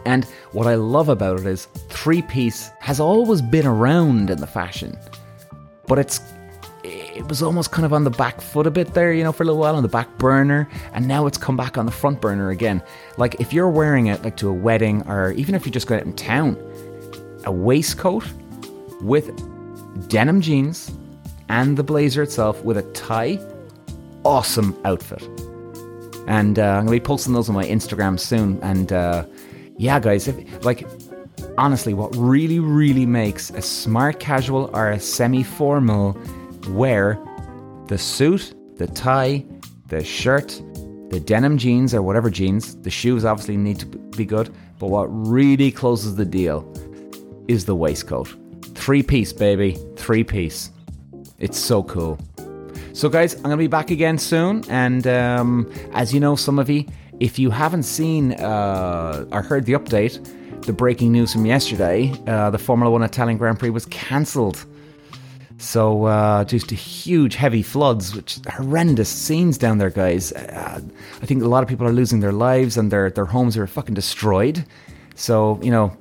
And 0.05 0.25
what 0.51 0.67
I 0.67 0.75
love 0.75 1.09
about 1.09 1.39
it 1.39 1.45
is 1.45 1.65
three 1.89 2.21
piece 2.21 2.69
has 2.79 2.99
always 2.99 3.41
been 3.41 3.65
around 3.65 4.29
in 4.29 4.39
the 4.39 4.47
fashion, 4.47 4.97
but 5.87 5.99
it's 5.99 6.19
it 6.83 7.25
was 7.27 7.41
almost 7.41 7.71
kind 7.71 7.85
of 7.85 7.93
on 7.93 8.03
the 8.03 8.09
back 8.09 8.41
foot 8.41 8.67
a 8.67 8.71
bit 8.71 8.93
there, 8.93 9.13
you 9.13 9.23
know, 9.23 9.31
for 9.31 9.43
a 9.43 9.45
little 9.45 9.61
while 9.61 9.75
on 9.75 9.83
the 9.83 9.89
back 9.89 10.17
burner, 10.17 10.67
and 10.93 11.07
now 11.07 11.25
it's 11.25 11.37
come 11.37 11.55
back 11.55 11.77
on 11.77 11.85
the 11.85 11.91
front 11.91 12.19
burner 12.19 12.49
again. 12.49 12.81
Like 13.17 13.39
if 13.39 13.53
you're 13.53 13.69
wearing 13.69 14.07
it 14.07 14.23
like 14.23 14.35
to 14.37 14.49
a 14.49 14.53
wedding, 14.53 15.07
or 15.07 15.31
even 15.31 15.55
if 15.55 15.65
you're 15.65 15.71
just 15.71 15.87
going 15.87 16.01
out 16.01 16.07
in 16.07 16.13
town, 16.13 16.57
a 17.45 17.51
waistcoat 17.51 18.25
with 19.01 19.31
denim 20.09 20.41
jeans 20.41 20.91
and 21.49 21.77
the 21.77 21.83
blazer 21.83 22.23
itself 22.23 22.63
with 22.63 22.77
a 22.77 22.83
tie, 22.93 23.39
awesome 24.25 24.77
outfit. 24.83 25.23
And 26.27 26.57
uh, 26.57 26.63
I'm 26.63 26.85
gonna 26.85 26.91
be 26.91 26.99
posting 26.99 27.33
those 27.33 27.49
on 27.49 27.55
my 27.55 27.65
Instagram 27.65 28.19
soon. 28.19 28.59
And 28.61 28.91
uh, 28.91 29.25
yeah, 29.77 29.99
guys, 29.99 30.27
if, 30.27 30.65
like 30.65 30.85
honestly, 31.57 31.93
what 31.93 32.15
really, 32.15 32.59
really 32.59 33.05
makes 33.05 33.49
a 33.51 33.61
smart 33.61 34.19
casual 34.19 34.69
or 34.73 34.89
a 34.89 34.99
semi-formal 34.99 36.17
wear 36.69 37.19
the 37.87 37.97
suit, 37.97 38.55
the 38.77 38.87
tie, 38.87 39.45
the 39.87 40.03
shirt, 40.03 40.61
the 41.09 41.19
denim 41.19 41.57
jeans 41.57 41.93
or 41.93 42.01
whatever 42.01 42.29
jeans, 42.29 42.75
the 42.81 42.89
shoes 42.89 43.25
obviously 43.25 43.57
need 43.57 43.79
to 43.79 43.85
be 43.85 44.25
good, 44.25 44.53
but 44.79 44.87
what 44.87 45.05
really 45.05 45.71
closes 45.71 46.15
the 46.15 46.25
deal 46.25 46.67
is 47.47 47.65
the 47.65 47.75
waistcoat. 47.75 48.33
Three 48.75 49.03
piece, 49.03 49.31
baby. 49.33 49.77
Three 49.95 50.23
piece. 50.23 50.71
It's 51.39 51.57
so 51.57 51.83
cool. 51.83 52.19
So, 52.93 53.09
guys, 53.09 53.35
I'm 53.35 53.43
going 53.43 53.51
to 53.51 53.57
be 53.57 53.67
back 53.67 53.91
again 53.91 54.17
soon. 54.17 54.63
And 54.69 55.05
um, 55.07 55.71
as 55.93 56.13
you 56.13 56.19
know, 56.19 56.35
some 56.35 56.59
of 56.59 56.69
you, 56.69 56.85
if 57.23 57.39
you 57.39 57.49
haven't 57.49 57.83
seen 57.83 58.33
uh, 58.33 59.25
or 59.31 59.41
heard 59.41 59.65
the 59.65 59.71
update, 59.71 60.19
the 60.65 60.73
breaking 60.73 61.13
news 61.13 61.31
from 61.31 61.45
yesterday, 61.45 62.11
uh, 62.27 62.49
the 62.49 62.57
Formula 62.57 62.91
One 62.91 63.01
Italian 63.01 63.37
Grand 63.37 63.57
Prix 63.59 63.69
was 63.69 63.85
cancelled. 63.85 64.65
So, 65.57 66.03
uh, 66.03 66.43
just 66.43 66.69
huge, 66.69 67.35
heavy 67.35 67.61
floods, 67.61 68.13
which 68.13 68.39
horrendous 68.49 69.07
scenes 69.07 69.57
down 69.57 69.77
there, 69.77 69.89
guys. 69.89 70.33
Uh, 70.33 70.81
I 71.21 71.25
think 71.25 71.41
a 71.41 71.47
lot 71.47 71.63
of 71.63 71.69
people 71.69 71.87
are 71.87 71.93
losing 71.93 72.19
their 72.19 72.33
lives 72.33 72.75
and 72.75 72.91
their, 72.91 73.09
their 73.09 73.23
homes 73.23 73.55
are 73.55 73.67
fucking 73.67 73.95
destroyed. 73.95 74.65
So, 75.15 75.61
you 75.63 75.71
know, 75.71 75.95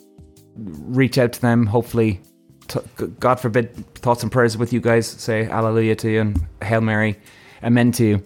reach 0.57 1.19
out 1.19 1.33
to 1.35 1.41
them. 1.41 1.67
Hopefully, 1.67 2.21
t- 2.67 2.81
God 3.21 3.39
forbid, 3.39 3.95
thoughts 3.95 4.25
and 4.25 4.33
prayers 4.33 4.59
with 4.59 4.73
you 4.73 4.81
guys. 4.81 5.07
Say 5.07 5.45
hallelujah 5.45 5.95
to 5.95 6.11
you 6.11 6.21
and 6.23 6.47
Hail 6.65 6.81
Mary. 6.81 7.17
Amen 7.63 7.93
to 7.93 8.05
you. 8.05 8.25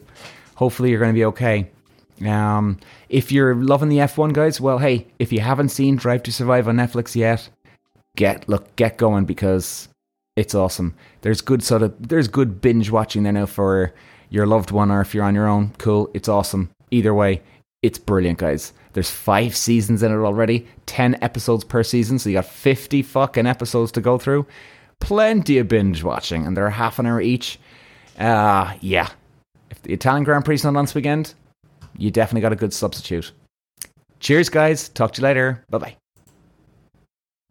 Hopefully, 0.55 0.89
you're 0.89 1.01
going 1.01 1.13
to 1.13 1.19
be 1.19 1.27
okay. 1.27 1.71
Um, 2.25 2.79
if 3.09 3.31
you're 3.31 3.55
loving 3.55 3.89
the 3.89 3.99
F1 3.99 4.33
guys, 4.33 4.61
well, 4.61 4.79
hey, 4.79 5.07
if 5.19 5.33
you 5.33 5.41
haven't 5.41 5.69
seen 5.69 5.97
Drive 5.97 6.23
to 6.25 6.33
Survive 6.33 6.69
on 6.69 6.77
Netflix 6.77 7.15
yet, 7.15 7.49
get 8.17 8.49
look 8.49 8.75
get 8.77 8.97
going 8.97 9.25
because 9.25 9.89
it's 10.37 10.55
awesome. 10.55 10.95
There's 11.23 11.41
good 11.41 11.63
sort 11.63 11.83
of 11.83 11.95
there's 12.09 12.29
good 12.29 12.61
binge 12.61 12.91
watching 12.91 13.23
there 13.23 13.33
now 13.33 13.47
for 13.47 13.93
your 14.31 14.47
loved 14.47 14.71
one 14.71 14.91
or 14.91 15.01
if 15.01 15.15
you're 15.15 15.25
on 15.25 15.35
your 15.35 15.47
own. 15.47 15.73
Cool, 15.79 16.11
it's 16.15 16.29
awesome. 16.29 16.71
Either 16.91 17.15
way, 17.15 17.43
it's 17.83 17.99
brilliant, 17.99 18.39
guys. 18.39 18.73
There's 18.95 19.11
five 19.11 19.55
seasons 19.55 20.03
in 20.03 20.13
it 20.13 20.17
already, 20.17 20.67
ten 20.87 21.19
episodes 21.23 21.65
per 21.65 21.83
season, 21.83 22.19
so 22.19 22.31
you 22.31 22.37
got 22.37 22.47
fifty 22.47 23.03
fucking 23.03 23.47
episodes 23.47 23.93
to 23.93 24.01
go 24.01 24.19
through. 24.19 24.47
Plenty 25.01 25.59
of 25.59 25.69
binge 25.69 26.03
watching, 26.03 26.47
and 26.47 26.57
they're 26.57 26.71
half 26.71 26.99
an 26.99 27.07
hour 27.07 27.21
each. 27.21 27.59
Uh 28.19 28.75
yeah. 28.81 29.11
If 29.71 29.83
the 29.83 29.93
Italian 29.93 30.25
Grand 30.25 30.45
Prix 30.45 30.55
is 30.57 30.65
not 30.65 30.77
on 30.77 30.85
this 30.85 30.95
weekend, 30.95 31.35
you 31.99 32.11
definitely 32.11 32.43
got 32.43 32.53
a 32.53 32.57
good 32.57 32.73
substitute. 32.73 33.33
Cheers, 34.21 34.49
guys. 34.49 34.89
Talk 34.89 35.13
to 35.13 35.21
you 35.21 35.25
later. 35.25 35.65
Bye 35.71 35.79
bye. 35.79 35.97